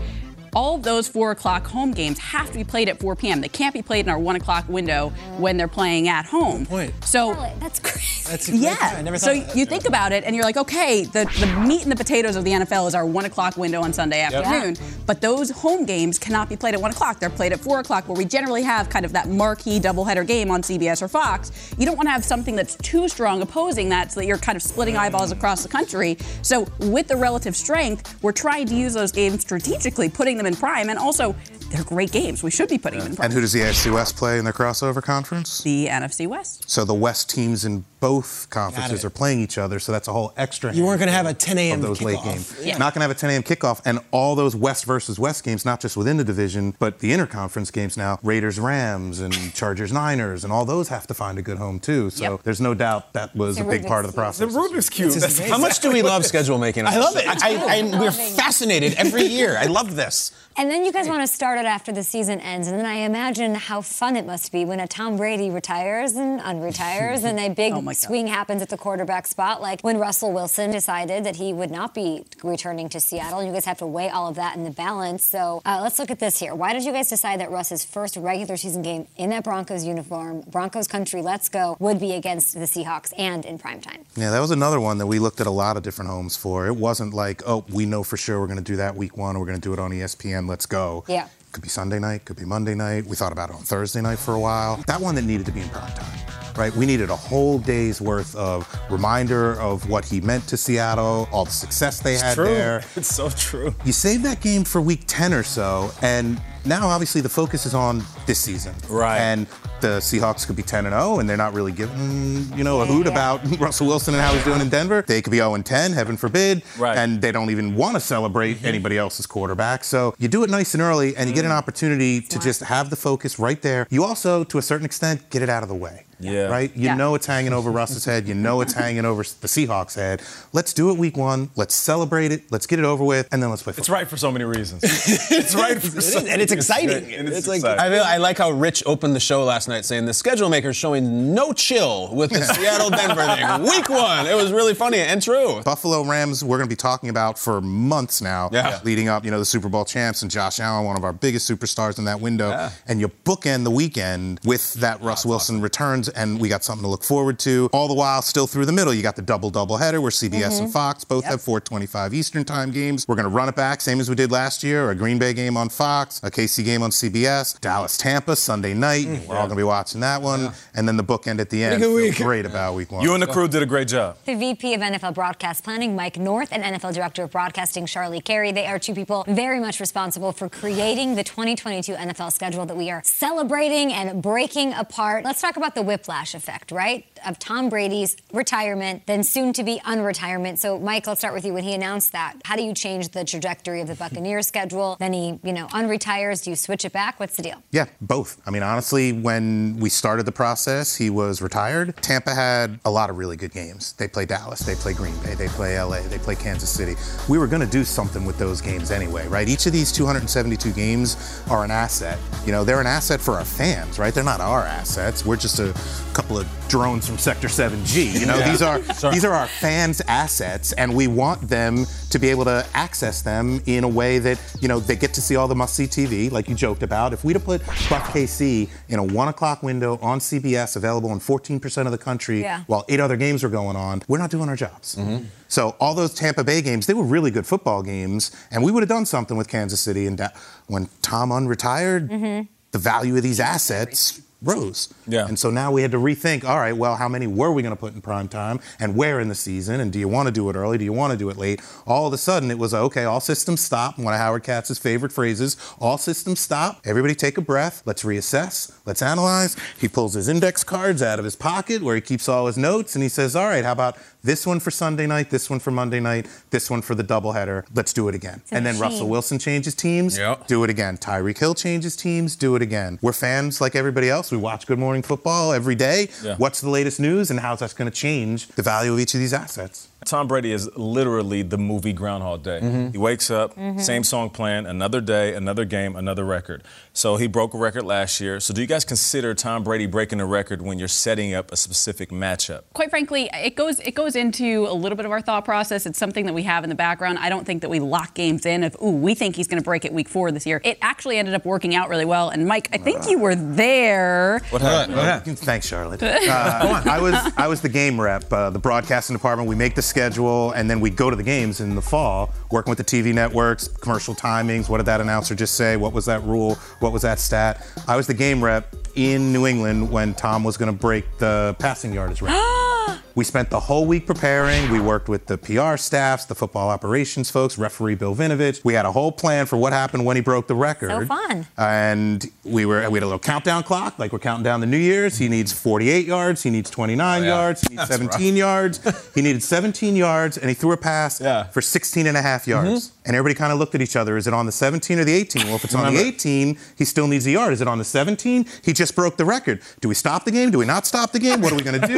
[0.56, 3.42] all of those four o'clock home games have to be played at 4 p.m.
[3.42, 6.66] They can't be played in our one o'clock window when they're playing at home.
[6.66, 6.94] point.
[7.06, 8.30] So That's crazy.
[8.30, 8.76] That's a great yeah.
[8.76, 9.00] point.
[9.00, 9.56] I never so thought that.
[9.56, 12.44] you think about it and you're like, okay, the, the meat and the potatoes of
[12.44, 14.76] the NFL is our one o'clock window on Sunday afternoon.
[15.06, 17.20] But those home games cannot be played at one o'clock.
[17.20, 20.52] They're played at four o'clock, where we generally have kind of that marquee doubleheader game
[20.52, 21.74] on CBS or Fox.
[21.78, 24.56] You don't want to have something that's too strong opposing that so that you're kind
[24.56, 26.18] of splitting eyeballs across the country.
[26.42, 30.60] So with the relative strength, we're trying to use those games strategically, putting them in
[30.60, 31.36] prime, and also
[31.70, 32.44] they're great games.
[32.44, 33.26] We should be putting them in prime.
[33.26, 35.62] And who does the AFC West play in their crossover conference?
[35.64, 36.70] the NFC West.
[36.70, 40.34] So the West teams in both conferences are playing each other, so that's a whole
[40.36, 40.74] extra.
[40.74, 41.80] You weren't going to have a 10 a.m.
[41.80, 42.24] of those late kickoff.
[42.26, 42.56] games.
[42.66, 42.78] Yeah.
[42.78, 43.44] Not going to have a 10 a.m.
[43.44, 47.12] kickoff, and all those West versus West games, not just within the division, but the
[47.12, 48.20] interconference games now.
[48.24, 52.10] Raiders, Rams, and Chargers, Niners, and all those have to find a good home too.
[52.10, 52.44] So Yep.
[52.44, 54.52] there's no doubt that was It's a a big Rubik's part of the process.
[54.52, 55.50] The Rubik's Cube.
[55.50, 56.88] How much do we love schedule making?
[56.88, 57.26] I love it.
[57.28, 59.58] I, I, I, we're fascinated every year.
[59.58, 60.32] I love this.
[60.58, 62.68] And then you guys want to start it after the season ends.
[62.68, 66.42] And then I imagine how fun it must be when a Tom Brady retires and
[66.42, 69.62] unretires and a big Oh swing happens at the quarterback spot.
[69.62, 73.44] Like when Russell Wilson decided that he would not be returning to Seattle.
[73.44, 75.24] You guys have to weigh all of that in the balance.
[75.24, 76.54] So uh, let's look at this here.
[76.54, 80.42] Why did you guys decide that Russ's first regular season game in that Broncos uniform,
[80.42, 84.04] Broncos country, let's go, would be against the Seahawks and in primetime?
[84.16, 86.68] Yeah, that was another one that we looked at a lot of different homes for.
[86.68, 89.40] It wasn't like, oh, we know for sure we're going to do that week one,
[89.40, 90.48] we're going to do it on ESPN.
[90.52, 91.06] Let's go.
[91.08, 91.30] Yeah.
[91.54, 93.06] Could be Sunday night, could be Monday night.
[93.06, 94.84] We thought about it on Thursday night for a while.
[94.86, 96.20] That one that needed to be in prime time,
[96.58, 96.76] right?
[96.76, 101.46] We needed a whole day's worth of reminder of what he meant to Seattle, all
[101.46, 102.44] the success they had true.
[102.44, 102.84] there.
[102.98, 103.74] It's so true.
[103.86, 107.74] You save that game for week 10 or so, and now obviously the focus is
[107.74, 108.74] on this season.
[108.90, 109.20] Right.
[109.20, 109.48] And
[109.82, 112.86] the Seahawks could be 10 and 0, and they're not really giving, you know, a
[112.86, 115.04] hoot about Russell Wilson and how he's doing in Denver.
[115.06, 116.64] They could be 0 and 10, heaven forbid.
[116.78, 116.98] Right.
[116.98, 118.68] And they don't even want to celebrate mm-hmm.
[118.68, 119.84] anybody else's quarterback.
[119.84, 121.58] So you do it nice and early, and you get an mm.
[121.58, 123.88] opportunity to just have the focus right there.
[123.90, 126.06] You also, to a certain extent, get it out of the way.
[126.24, 126.44] Yeah.
[126.48, 126.72] Right?
[126.76, 126.96] You Yeah.
[126.96, 128.28] know it's hanging over Russ's head.
[128.28, 130.22] You know it's hanging over the Seahawks' head.
[130.54, 131.50] Let's do it week one.
[131.56, 132.44] Let's celebrate it.
[132.52, 133.82] Let's get it over with, and then let's play football.
[133.84, 134.84] It's right for so many reasons.
[134.84, 137.04] it's right for so and it's exciting.
[137.06, 137.80] great, and it's, It's like exciting.
[137.80, 140.76] I, feel- I like how Rich opened the show last night saying the schedule maker's
[140.78, 143.64] showing no chill with the Seattle Denver thing.
[143.64, 145.62] Week one, it was really funny and true.
[145.64, 148.80] Buffalo Rams, we're going to be talking about for months now, Yeah.
[148.84, 151.50] leading up, you know, the Super Bowl champs and Josh Allen, one of our biggest
[151.50, 152.50] superstars in that window.
[152.50, 152.72] Yeah.
[152.88, 156.90] And you bookend the weekend with that Russ Wilson returns, and we got something to
[156.90, 157.70] look forward to.
[157.74, 160.60] All the while, still through the middle, you got the double double header where CBS
[160.60, 160.68] and mm-hmm.
[160.68, 163.08] Fox both have 4:25 Eastern time games.
[163.08, 164.90] We're going to run it back, same as we did last year.
[164.90, 169.06] A Green Bay game on Fox, a KC game on CBS, Dallas Tampa Sunday night.
[169.06, 169.28] Mm.
[169.28, 171.82] We're all going to be watching that one, and then the bookend at the end.
[171.82, 172.18] Feel week.
[172.18, 173.04] Great about week one.
[173.04, 174.18] you and the crew did a great job.
[174.26, 178.52] The VP of NFL Broadcast Planning, Mike North, and NFL Director of Broadcasting, Charlie Carey.
[178.52, 182.90] They are two people very much responsible for creating the 2022 NFL schedule that we
[182.90, 185.24] are celebrating and breaking apart.
[185.24, 187.06] Let's talk about the whiplash effect, right?
[187.26, 190.58] Of Tom Brady's retirement, then soon to be unretirement.
[190.58, 191.54] So, Mike, let's start with you.
[191.54, 194.98] When he announced that, how do you change the trajectory of the Buccaneers schedule?
[195.00, 196.44] Then he, you know, unretires.
[196.44, 197.20] Do you switch it back?
[197.20, 197.62] What's the deal?
[197.72, 198.42] Yeah, both.
[198.46, 201.96] I mean, honestly, when we started the process, he was retired.
[201.98, 203.94] Tampa had a lot of really good games.
[203.94, 206.96] They play Dallas, they play Green Bay, they play LA, they play Kansas City.
[207.30, 209.48] We were going to do something with those games anyway, right?
[209.48, 212.18] Each of these 272 games are an asset.
[212.46, 214.14] You know, they're an asset for our fans, right?
[214.14, 215.26] They're not our assets.
[215.26, 215.74] We're just a
[216.14, 218.18] couple of drones from Sector 7G.
[218.22, 218.50] You know, Yeah.
[218.50, 219.14] these are Sorry.
[219.14, 223.62] these are our fans' assets, and we want them to be able to access them
[223.66, 226.48] in a way that you know they get to see all the must-see TV, like
[226.48, 227.12] you joked about.
[227.12, 231.20] If we'd have put Buck KC in a one o'clock window on CBS, available in
[231.20, 232.64] 14% of the country, Yeah.
[232.68, 234.96] while eight other games were going on, we're not doing our jobs.
[234.96, 235.26] Mm-hmm.
[235.50, 238.82] So all those Tampa Bay games, they were really good football games, and we would
[238.82, 240.08] have done something with Kansas City.
[240.08, 240.30] And da-
[240.68, 242.46] when Tom unretired, mm-hmm.
[242.72, 244.94] the value of these assets rose.
[245.08, 245.28] Yeah.
[245.28, 246.44] And so now we had to rethink.
[246.44, 249.20] All right, well, how many were we going to put in prime time, and where
[249.20, 250.78] in the season, and do you want to do it early?
[250.78, 251.62] Do you want to do it late?
[251.86, 253.04] All of a sudden, it was okay.
[253.04, 254.00] All systems stop.
[254.00, 256.82] One of Howard Katz's favorite phrases: "All systems stop.
[256.86, 257.84] Everybody take a breath.
[257.86, 258.72] Let's reassess.
[258.86, 262.48] Let's analyze." He pulls his index cards out of his pocket where he keeps all
[262.48, 265.50] his notes, and he says, "All right, how about this one for Sunday night, this
[265.50, 267.66] one for Monday night, this one for the doubleheader?
[267.74, 268.82] Let's do it again." a and then machine.
[268.82, 270.18] Russell Wilson changes teams.
[270.18, 270.48] Yep.
[270.48, 270.98] Do it again.
[270.98, 272.36] Tyreek Hill changes teams.
[272.36, 273.00] Do it again.
[273.02, 274.32] We're fans like everybody else.
[274.32, 276.10] We watch Good Morning Football every day.
[276.24, 276.36] Yeah.
[276.38, 279.20] What's the latest news, and how's that going to change the value of each of
[279.20, 279.88] these assets?
[280.06, 282.90] Tom Brady is literally the movie Groundhog Day.
[282.92, 286.64] He wakes up, same song playing, another day, another game, another record.
[286.94, 288.40] So he broke a record last year.
[288.40, 291.56] So do you guys consider Tom Brady breaking a record when you're setting up a
[291.56, 292.62] specific matchup?
[292.74, 295.86] quite frankly, it goes it goes into a little bit of our thought process.
[295.86, 297.20] It's something that we have in the background.
[297.20, 299.66] I don't think that we lock games in of ooh, we think he's going to
[299.66, 300.62] break it week four this year.
[300.64, 302.30] It actually ended up working out really well.
[302.30, 304.42] And Mike, I think you were there.
[304.50, 305.38] What happened?
[305.40, 306.02] Thanks, Charlotte.
[306.32, 309.48] Uh, I was I was the game rep, uh, the broadcasting department.
[309.50, 312.72] We make the schedule, and then we go to the games in the fall, working
[312.72, 314.70] with the TV networks, commercial timings.
[314.70, 315.78] What did that announcer just say?
[315.78, 316.56] What was that rule?
[316.80, 317.64] What was that stat?
[317.88, 321.56] I was the game rep in New England when Tom was going to break the
[321.60, 322.98] passing yardage record.
[323.16, 324.72] We spent the whole week preparing.
[324.72, 328.64] We worked with the PR staffs, the football operations folks, referee Bill Vinovich.
[328.64, 330.90] We had a whole plan for what happened when he broke the record.
[330.92, 331.46] So fun.
[331.58, 334.78] And we were we had a little countdown clock, like we're counting down the New
[334.78, 335.18] Year's.
[335.18, 336.44] He needs 48 yards.
[336.44, 337.30] He needs 29 Oh, yeah.
[337.30, 337.62] yards.
[337.62, 339.12] He needs That's 17 yards.
[339.16, 341.44] He needed 17 yards, and he threw a pass Yeah.
[341.46, 342.90] for 16 and a half yards.
[342.90, 343.01] Mm-hmm.
[343.04, 344.16] And everybody kind of looked at each other.
[344.16, 345.48] Is it on the 17 or the 18?
[345.48, 347.52] Well, if it's on the 18, he still needs a yard.
[347.52, 348.46] Is it on the 17?
[348.64, 349.62] He just broke the record.
[349.82, 350.52] Do we stop the game?
[350.52, 351.42] Do we not stop the game?
[351.42, 351.98] What are we going to do?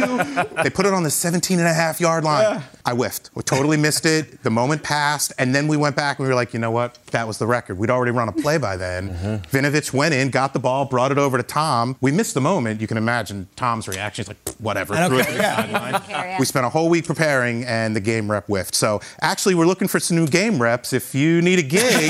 [0.63, 2.63] they put it on the 17 and a half yard line.
[2.85, 3.31] I whiffed.
[3.35, 4.43] We totally missed it.
[4.43, 6.97] The moment passed, and then we went back and we were like, you know what?
[7.13, 7.77] That was the record.
[7.77, 9.41] We'd already run a play by then.
[9.51, 11.95] Vinovich went in, got the ball, brought it over to Tom.
[12.01, 12.81] We missed the moment.
[12.81, 14.23] You can imagine Tom's reaction.
[14.25, 14.93] He's like, whatever.
[14.95, 15.35] I threw it care.
[15.35, 16.37] to the Yeah.
[16.39, 18.75] We spent a whole week preparing, and the game rep whiffed.
[18.75, 20.91] So actually, we're looking for some new game reps.
[20.91, 22.09] If you need a gig,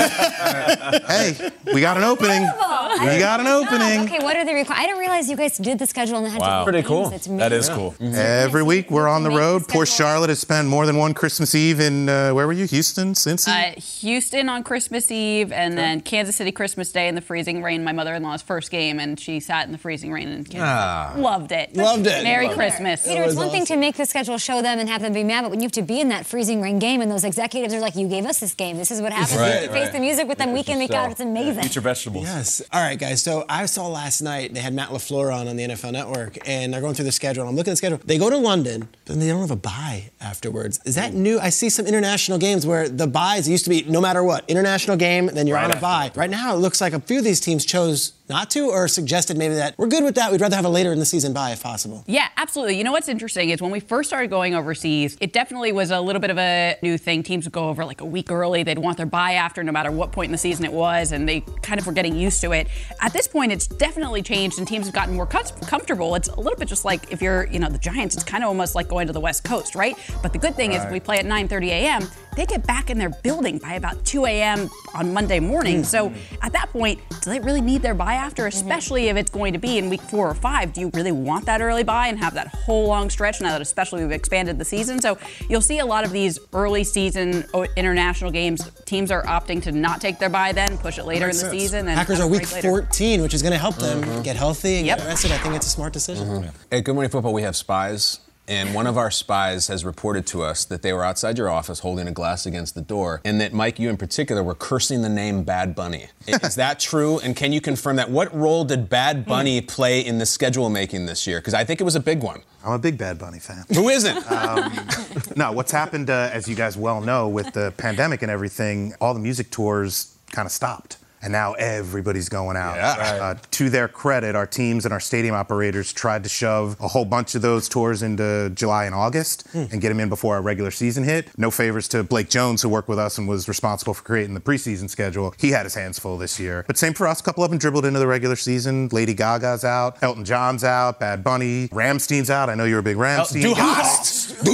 [1.06, 2.42] hey, we got an opening.
[2.42, 4.00] We got an opening.
[4.04, 4.70] Okay, what are the requirements?
[4.80, 6.64] I didn't realize you guys did the schedule and had Wow.
[6.64, 7.10] to Pretty cool.
[7.12, 7.74] It's That is amazing.
[8.00, 8.14] cool.
[8.16, 9.68] Every week we're on the Make the road.
[9.68, 9.84] Poor.
[9.86, 12.64] Charlotte has spent more than one Christmas Eve in uh, where were you?
[12.66, 13.48] Houston, Cincy.
[13.48, 17.84] Uh, Houston on Christmas Eve, and then Kansas City Christmas Day in the freezing rain.
[17.84, 20.68] My mother-in-law's first game, and she sat in the freezing rain and Kansas.
[20.68, 21.14] Ah.
[21.16, 21.76] Loved it.
[21.76, 22.24] Loved it.
[22.24, 22.56] Merry Loved it.
[22.56, 23.06] Christmas.
[23.06, 25.42] Peter, it's one thing to make the schedule, show them, and have them be mad,
[25.42, 27.80] but when you have to be in that freezing rain game, and those executives are
[27.80, 28.76] like, "You gave us this game.
[28.76, 29.92] This is what happens." Right, you face right.
[29.92, 31.10] the music with them week in, week out.
[31.10, 31.62] It's amazing.
[31.62, 32.24] Future vegetables.
[32.24, 32.62] Yes.
[32.72, 33.22] All right, guys.
[33.22, 36.72] So I saw last night they had Matt LaFleur on on the NFL Network, and
[36.72, 37.42] they're going through the schedule.
[37.42, 38.00] And I'm looking at the schedule.
[38.04, 40.80] They go to London, but they don't have a bye afterwards.
[40.84, 41.38] Is that new?
[41.38, 44.83] I see some international games where the byes used to be no matter what international
[44.96, 46.10] game, then you're Right on a bye.
[46.14, 49.36] Right now, it looks like a few of these teams chose not to, or suggested
[49.36, 50.32] maybe that we're good with that.
[50.32, 52.04] We'd rather have a later in the season bye if possible.
[52.06, 52.78] Yeah, absolutely.
[52.78, 56.00] You know what's interesting is when we first started going overseas, it definitely was a
[56.00, 57.22] little bit of a new thing.
[57.22, 58.62] Teams would go over like a week early.
[58.62, 61.28] They'd want their bye after, no matter what point in the season it was, and
[61.28, 62.68] they kind of were getting used to it.
[63.00, 66.14] At this point, it's definitely changed, and teams have gotten more comfortable.
[66.14, 68.14] It's a little bit just like if you're, you know, the Giants.
[68.14, 69.96] It's kind of almost like going to the West Coast, right?
[70.22, 72.98] But the good thing is, if we play at 9:30 a.m., they get back in
[72.98, 74.68] their building by about 2 a.m.
[74.94, 75.78] on Monday morning.
[75.78, 75.84] Hmm.
[75.84, 79.52] So at that point, do they really need their bye after, especially if it's going
[79.52, 80.72] to be in week four or five?
[80.72, 83.60] Do you really want that early bye and have that whole long stretch now that
[83.60, 85.00] especially we've expanded the season?
[85.00, 87.44] So you'll see a lot of these early season
[87.76, 88.70] international games.
[88.84, 91.52] Teams are opting to not take their bye then, push it later in the sense.
[91.52, 91.88] season.
[91.88, 92.68] And Packers are week break later.
[92.68, 94.22] 14, which is going to help them Mm-hmm.
[94.22, 94.98] get healthy and Yep.
[94.98, 95.32] get rested.
[95.32, 96.50] I think it's a smart decision.
[96.72, 100.42] At Good Morning Football, we have spies, and one of our spies has reported to
[100.42, 103.52] us that they were outside your office holding a glass against the door, and that
[103.52, 106.06] Mike, you in particular, were cursing the name Bad Bunny.
[106.26, 107.18] Is that true?
[107.20, 108.10] And can you confirm that?
[108.10, 111.40] What role did Bad Bunny play in the schedule making this year?
[111.40, 112.42] Because I think it was a big one.
[112.64, 113.64] I'm a big Bad Bunny fan.
[113.74, 114.24] Who isn't?
[115.36, 119.14] No, what's happened, uh, as you guys well know, with the pandemic and everything, all
[119.14, 120.98] the music tours kind of stopped.
[121.24, 122.76] And now everybody's going out.
[122.76, 123.18] Yeah.
[123.20, 127.06] Uh, to their credit, our teams and our stadium operators tried to shove a whole
[127.06, 130.70] bunch of those tours into July and August and get them in before our regular
[130.70, 131.30] season hit.
[131.38, 134.40] No favors to Blake Jones, who worked with us and was responsible for creating the
[134.40, 135.34] preseason schedule.
[135.38, 136.62] He had his hands full this year.
[136.66, 137.20] But same for us.
[137.20, 138.90] A couple of them dribbled into the regular season.
[138.92, 140.02] Lady Gaga's out.
[140.02, 141.00] Elton John's out.
[141.00, 141.68] Bad Bunny.
[141.68, 142.50] Rammstein's out.
[142.50, 143.40] I know you're a big Rammstein.
[143.40, 143.60] Du guy.
[143.60, 144.44] hast.
[144.44, 144.52] Du,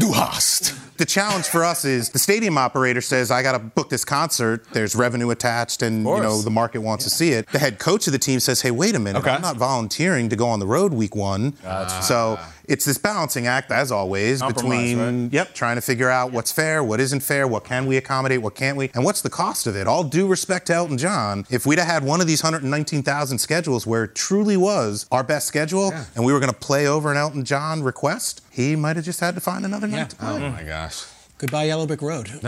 [0.00, 0.74] du hast.
[0.98, 4.64] The challenge for us is the stadium operator says, I got to book this concert.
[4.72, 7.46] There's revenue attached and, you know, the market wants to see it.
[7.48, 9.20] The head coach of the team says, hey, wait a minute.
[9.20, 9.30] Okay.
[9.30, 11.54] I'm not volunteering to go on the road week one.
[12.02, 16.52] So it's this balancing act, as always, Compromise, between yep, trying to figure out what's
[16.52, 19.66] fair, what isn't fair, what can we accommodate, what can't we, and what's the cost
[19.66, 19.86] of it.
[19.86, 23.86] All due respect to Elton John, if we'd have had one of these 119,000 schedules
[23.86, 27.16] where it truly was our best schedule, and we were going to play over an
[27.16, 30.44] Elton John request, he might have just had to find another night to play.
[30.44, 31.04] Oh my gosh.
[31.38, 32.30] Goodbye, Yellow Brick Road.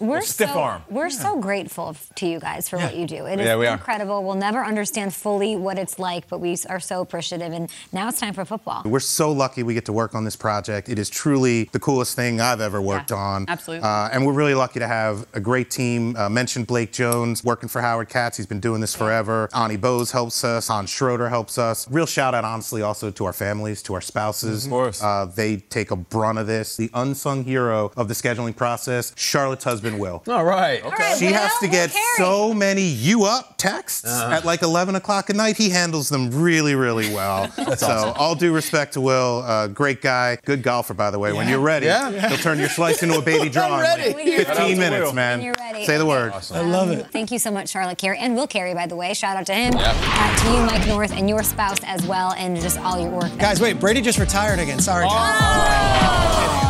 [0.00, 0.82] We're Stiff so, arm.
[0.88, 3.26] We're so grateful to you guys for what you do.
[3.26, 3.72] It is Yeah, we are.
[3.72, 4.22] incredible.
[4.22, 7.52] We'll never understand fully what it's like, but we are so appreciative.
[7.52, 8.82] And now it's time for football.
[8.84, 10.88] We're so lucky we get to work on this project.
[10.88, 13.46] It is truly the coolest thing I've ever worked Yeah, on.
[13.48, 13.84] absolutely.
[13.86, 16.14] Uh, and we're really lucky to have a great team.
[16.16, 18.36] Uh, mentioned Blake Jones working for Howard Katz.
[18.36, 19.48] He's been doing this forever.
[19.52, 20.68] Onnie Bose helps us.
[20.68, 21.90] Hans Schroeder helps us.
[21.90, 24.66] Real shout out, honestly, also to our families, to our spouses.
[24.66, 25.02] Of course.
[25.02, 26.76] Uh, they take a brunt of this.
[26.76, 30.22] The unsung hero of the scheduling process, Charlotte's husband, Will.
[30.28, 30.82] All right.
[30.84, 32.04] right, She Will, has to get Carey.
[32.16, 34.34] so many you up texts Uh-huh.
[34.36, 35.56] at like 11 o'clock at night.
[35.56, 37.50] He handles them really, really well.
[37.76, 41.32] so, all due respect to Will, uh, great guy, good golfer, by the way.
[41.32, 42.28] When you're ready, Yeah.
[42.28, 44.36] he'll turn your slice into a baby draw in like ready.
[44.36, 45.12] Shout 15 minutes, Will.
[45.14, 45.38] man.
[45.38, 45.84] When you're ready.
[45.84, 46.32] Say the word.
[46.52, 47.06] I love it.
[47.12, 49.14] Thank you so much, Charlotte Carey, and Will Carey, by the way.
[49.14, 52.60] Shout out to him, uh, to you, Mike North, and your spouse as well, and
[52.60, 53.36] just all your work.
[53.38, 54.78] Guys, wait, Brady just retired again.
[54.80, 55.06] Sorry.
[55.08, 56.69] Too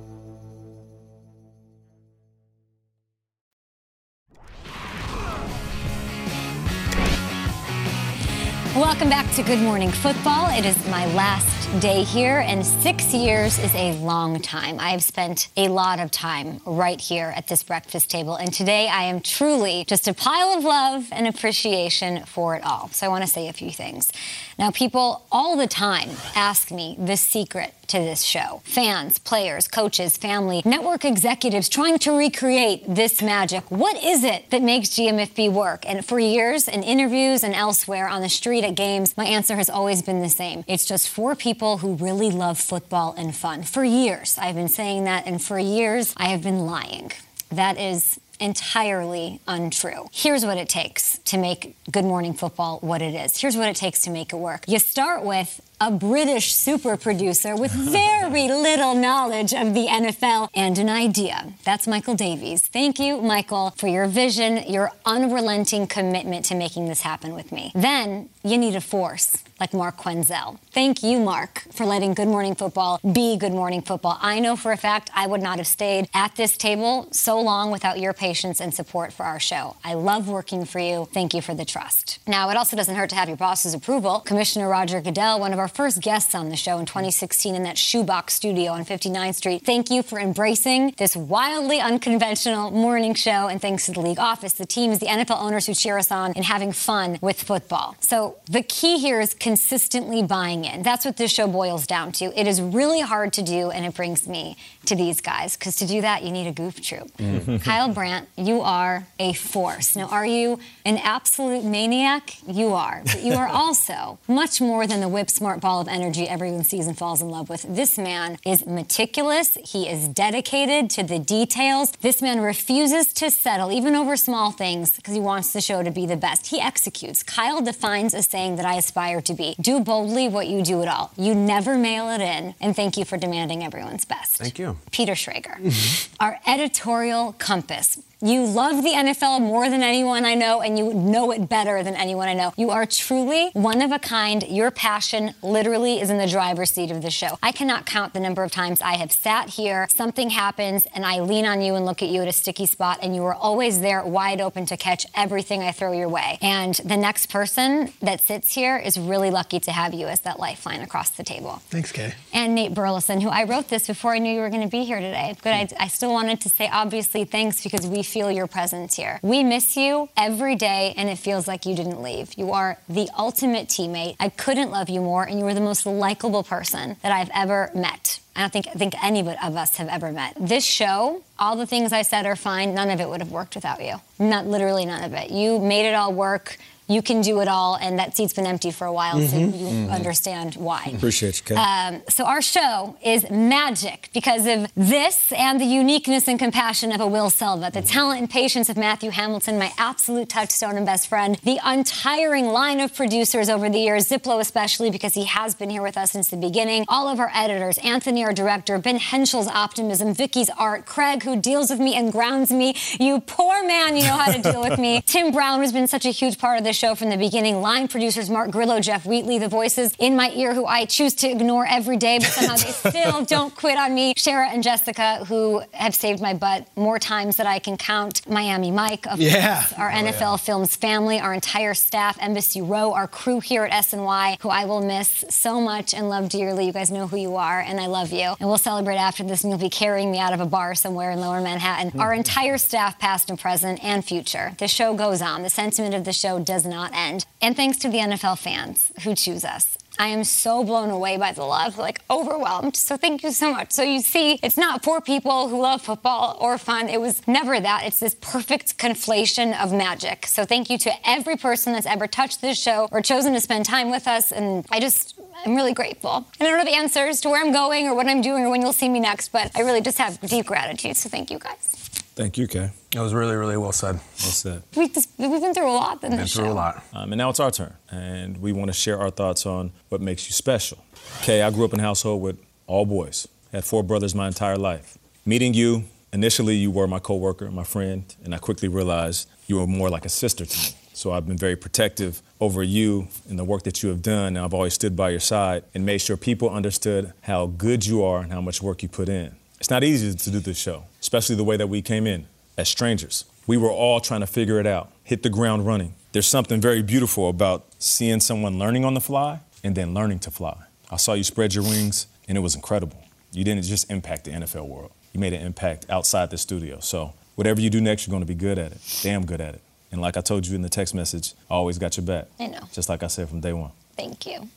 [8.75, 10.49] Welcome back to Good Morning Football.
[10.57, 14.79] It is my last day here, and six years is a long time.
[14.79, 18.87] I have spent a lot of time right here at this breakfast table, and today
[18.87, 22.87] I am truly just a pile of love and appreciation for it all.
[22.93, 24.09] So I want to say a few things.
[24.57, 28.61] Now, people all the time ask me the secret to this show.
[28.63, 33.69] Fans, players, coaches, family, network executives trying to recreate this magic.
[33.69, 35.83] What is it that makes GMFB work?
[35.85, 39.69] And for years, in interviews and elsewhere on the street at games, my answer has
[39.69, 40.63] always been the same.
[40.67, 43.63] It's just four people who really love football and fun.
[43.63, 47.11] For years, I've been saying that, and for years, I have been lying.
[47.51, 50.07] That is entirely untrue.
[50.11, 53.39] Here's what it takes to make Good Morning Football what it is.
[53.39, 54.65] Here's what it takes to make it work.
[54.67, 60.77] You start with a British super producer with very little knowledge of the NFL and
[60.77, 61.53] an idea.
[61.63, 62.67] That's Michael Davies.
[62.67, 67.71] Thank you, Michael, for your vision, your unrelenting commitment to making this happen with me.
[67.73, 70.59] Then you need a force like Mark Quenzel.
[70.73, 74.17] Thank you, Mark, for letting Good Morning Football be Good Morning Football.
[74.21, 77.71] I know for a fact I would not have stayed at this table so long
[77.71, 79.75] without your patience and support for our show.
[79.83, 81.09] I love working for you.
[81.11, 82.19] Thank you for the trust.
[82.25, 84.21] Now, it also doesn't hurt to have your boss's approval.
[84.21, 87.77] Commissioner Roger Goodell, one of our first guests on the show in 2016 in that
[87.77, 89.65] shoebox studio on 59th Street.
[89.65, 94.53] Thank you for embracing this wildly unconventional morning show, and thanks to the league office,
[94.53, 97.97] the teams, the NFL owners who cheer us on, and having fun with football.
[97.99, 100.83] So the key here is consistently buying in.
[100.83, 102.25] That's what this show boils down to.
[102.39, 105.87] It is really hard to do, and it brings me to these guys because to
[105.87, 107.07] do that, you need a goof troop.
[107.17, 107.57] Mm-hmm.
[107.69, 109.95] Kyle Brandt, you are a force.
[109.95, 112.37] Now, are you an absolute maniac?
[112.47, 113.01] You are.
[113.05, 116.87] But you are also much more than the whip smart ball of energy everyone sees
[116.87, 117.63] and falls in love with.
[117.67, 119.57] This man is meticulous.
[119.63, 121.91] He is dedicated to the details.
[122.01, 125.91] This man refuses to settle, even over small things, because he wants the show to
[125.91, 126.47] be the best.
[126.47, 127.23] He executes.
[127.23, 130.87] Kyle defines a saying that I aspire to be do boldly what you do at
[130.87, 131.11] all.
[131.17, 132.55] You never mail it in.
[132.59, 134.37] And thank you for demanding everyone's best.
[134.37, 134.70] Thank you.
[134.91, 136.13] Peter Schrager, mm-hmm.
[136.19, 137.99] our editorial compass.
[138.23, 141.95] You love the NFL more than anyone I know, and you know it better than
[141.95, 142.53] anyone I know.
[142.55, 144.43] You are truly one of a kind.
[144.47, 147.39] Your passion literally is in the driver's seat of the show.
[147.41, 151.21] I cannot count the number of times I have sat here, something happens, and I
[151.21, 153.81] lean on you and look at you at a sticky spot, and you are always
[153.81, 156.37] there wide open to catch everything I throw your way.
[156.43, 160.39] And the next person that sits here is really lucky to have you as that
[160.39, 162.13] lifeline across the table Thanks, Kay.
[162.33, 164.83] and Nate Burleson, who I wrote this before I knew you were going to be
[164.83, 165.35] here today.
[165.41, 169.19] But I, I still wanted to say, obviously, thanks because we feel your presence here.
[169.23, 172.33] We miss you every day, and it feels like you didn't leave.
[172.35, 174.15] You are the ultimate teammate.
[174.19, 177.71] I couldn't love you more, and you are the most likable person that I've ever
[177.73, 178.19] met.
[178.35, 180.35] I don't think I think any of us have ever met.
[180.39, 182.73] This show, all the things I said are fine.
[182.73, 183.95] None of it would have worked without you.
[184.19, 185.31] Not literally none of it.
[185.31, 186.57] You made it all work.
[186.91, 189.59] You can do it all, and that seat's been empty for a while, so Mhm.
[189.59, 189.91] you Mhm.
[189.91, 190.91] understand why.
[190.95, 191.55] Appreciate you.
[191.55, 196.99] Um, so our show is magic because of this and the uniqueness and compassion of
[196.99, 201.07] a Will Selva, the talent and patience of Matthew Hamilton, my absolute touchstone and best
[201.07, 205.69] friend, the untiring line of producers over the years, Ziplo especially because he has been
[205.69, 209.47] here with us since the beginning, all of our editors, Anthony, our director, Ben Henschel's
[209.47, 212.75] optimism, Vicky's art, Craig, who deals with me and grounds me.
[212.99, 215.01] You poor man, you know how to deal with me.
[215.05, 217.61] Tim Brown has been such a huge part of the show from the beginning.
[217.61, 221.29] Line producers Mark Grillo, Jeff Wheatley, the voices in my ear who I choose to
[221.29, 224.15] ignore every day, but somehow they still don't quit on me.
[224.15, 228.27] Shara and Jessica, who have saved my butt more times than I can count.
[228.27, 229.57] Miami Mike, of Yeah.
[229.57, 230.37] course, our Oh, NFL yeah.
[230.37, 234.81] Films family, our entire staff, Embassy Row, our crew here at SNY, who I will
[234.81, 236.65] miss so much and love dearly.
[236.65, 238.33] You guys know who you are, and I love you.
[238.39, 241.11] And we'll celebrate after this, and you'll be carrying me out of a bar somewhere
[241.11, 241.99] in Lower Manhattan.
[242.01, 242.21] Our hmm.
[242.21, 244.53] entire staff, past and present and future.
[244.57, 245.43] The show goes on.
[245.43, 247.25] The sentiment of the show does not end.
[247.41, 249.77] And thanks to the NFL fans who choose us.
[249.99, 252.75] I am so blown away by the love, like overwhelmed.
[252.75, 253.71] So thank you so much.
[253.71, 256.89] So you see, it's not for people who love football or fun.
[256.89, 257.83] It was never that.
[257.85, 260.25] It's this perfect conflation of magic.
[260.25, 263.65] So thank you to every person that's ever touched this show or chosen to spend
[263.65, 264.31] time with us.
[264.31, 266.25] And I just, I'm really grateful.
[266.39, 268.61] And I don't the answers to where I'm going or what I'm doing or when
[268.61, 270.95] you'll see me next, but I really just have deep gratitude.
[270.95, 271.70] So thank you guys.
[272.15, 272.71] Thank you, Kay.
[272.91, 273.95] That was really, really well said.
[273.95, 274.01] Well
[274.31, 274.63] said.
[274.75, 276.51] We just, we've been through a lot in Been this through show.
[276.51, 276.83] a lot.
[276.93, 280.01] Um, and now it's our turn, and we want to share our thoughts on what
[280.01, 280.77] makes you special.
[281.21, 282.37] Kay, I grew up in a household with
[282.67, 283.27] all boys.
[283.51, 284.97] Had four brothers my entire life.
[285.25, 289.67] Meeting you, initially you were my coworker, my friend, and I quickly realized you were
[289.67, 290.77] more like a sister to me.
[290.93, 294.35] So I've been very protective over you and the work that you have done.
[294.35, 298.03] And I've always stood by your side and made sure people understood how good you
[298.03, 299.35] are and how much work you put in.
[299.61, 302.25] It's not easy to do this show, especially the way that we came in
[302.57, 303.25] as strangers.
[303.45, 305.93] We were all trying to figure it out, hit the ground running.
[306.13, 310.31] There's something very beautiful about seeing someone learning on the fly and then learning to
[310.31, 310.57] fly.
[310.89, 313.03] I saw you spread your wings, and it was incredible.
[313.33, 316.79] You didn't just impact the NFL world, you made an impact outside the studio.
[316.79, 319.53] So, whatever you do next, you're going to be good at it, damn good at
[319.53, 319.61] it.
[319.91, 322.29] And like I told you in the text message, I always got your back.
[322.39, 322.67] I know.
[322.73, 323.69] Just like I said from day one.
[323.95, 324.49] Thank you.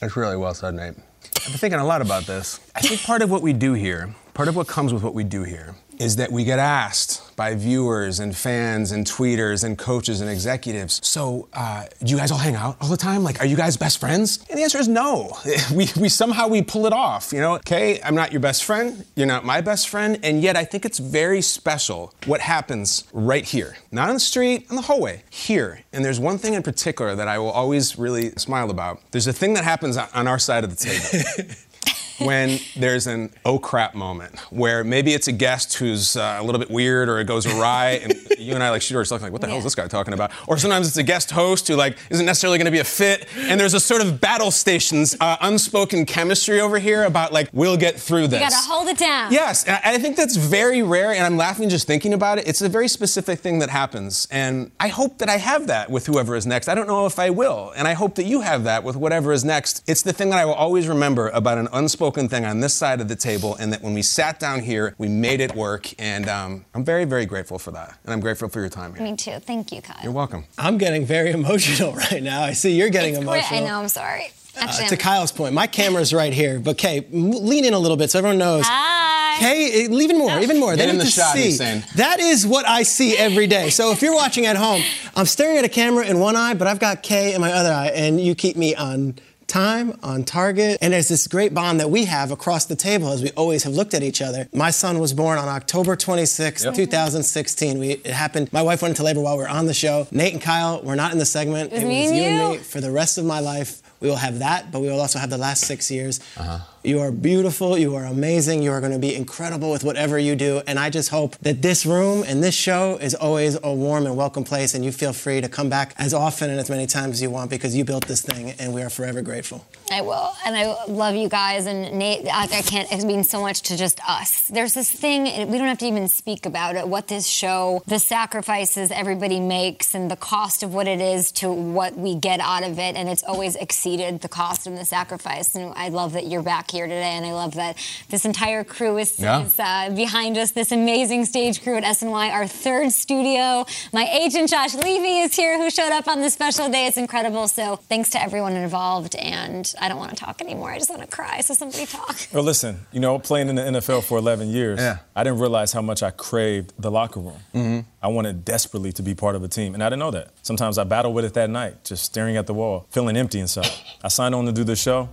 [0.00, 0.94] That's really well said, Nate.
[1.36, 2.60] I've been thinking a lot about this.
[2.74, 5.24] I think part of what we do here, part of what comes with what we
[5.24, 10.20] do here, is that we get asked by viewers and fans and tweeters and coaches
[10.20, 11.00] and executives.
[11.02, 13.22] So, uh, do you guys all hang out all the time?
[13.22, 14.44] Like, are you guys best friends?
[14.48, 15.36] And the answer is no.
[15.74, 17.32] We, we somehow we pull it off.
[17.32, 19.04] You know, okay, I'm not your best friend.
[19.16, 23.44] You're not my best friend, and yet I think it's very special what happens right
[23.44, 25.80] here, not on the street, on the hallway, here.
[25.92, 29.00] And there's one thing in particular that I will always really smile about.
[29.10, 31.50] There's a thing that happens on our side of the table.
[32.24, 36.58] when there's an oh crap moment where maybe it's a guest who's uh, a little
[36.58, 39.40] bit weird or it goes awry and you and I like shoot ourselves like what
[39.40, 41.96] the hell is this guy talking about or sometimes it's a guest host who like
[42.10, 45.36] isn't necessarily going to be a fit and there's a sort of battle stations uh,
[45.40, 49.32] unspoken chemistry over here about like we'll get through this You gotta hold it down.
[49.32, 52.46] Yes, and I think that's very rare, and I'm laughing just thinking about it.
[52.46, 56.06] It's a very specific thing that happens, and I hope that I have that with
[56.06, 56.68] whoever is next.
[56.68, 59.32] I don't know if I will, and I hope that you have that with whatever
[59.32, 59.82] is next.
[59.86, 62.74] It's the thing that I will always remember about an unspoken unspoken thing on this
[62.74, 65.88] side of the table, and that when we sat down here, we made it work.
[65.98, 67.96] And um, I'm very, very grateful for that.
[68.04, 69.02] And I'm grateful for your time here.
[69.04, 69.38] Me too.
[69.40, 69.96] Thank you, Kyle.
[70.02, 70.44] You're welcome.
[70.58, 72.42] I'm getting very emotional right now.
[72.42, 73.48] I see you're getting It's emotional.
[73.60, 73.62] great.
[73.62, 73.80] I know.
[73.80, 74.30] I'm sorry.
[74.56, 77.78] Actually, Uh, to I'm- Kyle's point, my camera's right here, but Kay, lean in a
[77.78, 78.64] little bit so everyone knows.
[78.66, 79.38] Hi.
[79.40, 80.76] Kay, eh, even more, even more.
[80.76, 81.42] Get they in need the to shot, see.
[81.44, 81.58] he's.
[81.94, 83.70] That is what I see every day.
[83.70, 84.82] So if you're watching at home,
[85.16, 87.72] I'm staring at a camera in one eye, but I've got Kay in my other
[87.72, 89.16] eye, and you keep me on
[89.54, 90.78] time, on target.
[90.80, 93.72] And there's this great bond that we have across the table as we always have
[93.72, 94.48] looked at each other.
[94.52, 97.78] My son was born on October 26, 2016.
[97.78, 100.08] We, it happened, my wife went into labor while we were on the show.
[100.10, 101.72] Nate and Kyle were not in the segment.
[101.72, 103.80] It was me and you and me for the rest of my life.
[104.00, 106.18] We will have that, but we will also have the last six years.
[106.36, 106.58] Uh-huh.
[106.86, 107.78] You are beautiful.
[107.78, 108.62] You are amazing.
[108.62, 110.60] You are going to be incredible with whatever you do.
[110.66, 114.18] And I just hope that this room and this show is always a warm and
[114.18, 114.74] welcome place.
[114.74, 117.30] And you feel free to come back as often and as many times as you
[117.30, 119.64] want because you built this thing, and we are forever grateful.
[119.90, 121.64] I will, and I love you guys.
[121.64, 122.92] And Nate, I, can't.
[122.92, 124.48] It means so much to just us.
[124.48, 126.86] There's this thing we don't have to even speak about it.
[126.86, 131.50] What this show, the sacrifices everybody makes, and the cost of what it is to
[131.50, 135.54] what we get out of it, and it's always exceeded the cost and the sacrifice.
[135.54, 137.76] And I love that you're back here today, and I love that
[138.10, 139.44] this entire crew is, Yeah.
[139.44, 140.50] is uh, behind us.
[140.50, 143.64] This amazing stage crew at SNY, our third studio.
[143.92, 146.86] My agent Josh Levy is here, who showed up on this special day.
[146.86, 147.46] It's incredible.
[147.46, 149.14] So thanks to everyone involved.
[149.14, 150.70] And I don't want to talk anymore.
[150.72, 151.40] I just want to cry.
[151.40, 152.16] So somebody talk.
[152.32, 154.98] Well, listen, you know, playing in the NFL for 11 years, Yeah.
[155.14, 157.38] I didn't realize how much I craved the locker room.
[157.54, 157.80] Mm-hmm.
[158.02, 160.28] I wanted desperately to be part of a team, and I didn't know that.
[160.42, 163.70] Sometimes I battled with it that night, just staring at the wall, feeling empty inside.
[164.02, 165.08] I signed on to do this show.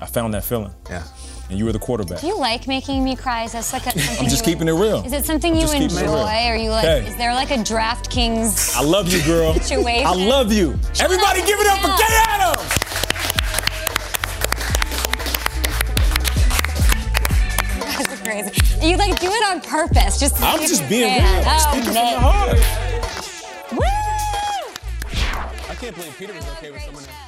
[0.00, 0.72] I found that feeling.
[0.88, 1.02] Yeah.
[1.50, 2.20] And you were the quarterback.
[2.20, 3.44] Do you like making me cry?
[3.44, 5.02] Is that like a, something I'm just you, keeping it real.
[5.04, 6.12] Is it something you Just keeping it enjoy?
[6.14, 6.52] real.
[6.52, 6.84] Or you like?
[6.84, 7.08] Okay.
[7.08, 8.76] Is there like a DraftKings?
[8.76, 9.54] I love you, girl.
[9.54, 10.06] Situation.
[10.06, 10.78] I love you.
[11.00, 12.74] Everybody give it up for Kay Adams!
[17.98, 18.86] That's crazy.
[18.86, 20.36] You like do it on purpose, just.
[20.36, 21.24] to I'm just being real.
[21.24, 22.58] I'm Oh, speaking from the heart.
[25.70, 27.12] I can't believe Peter was okay with someone else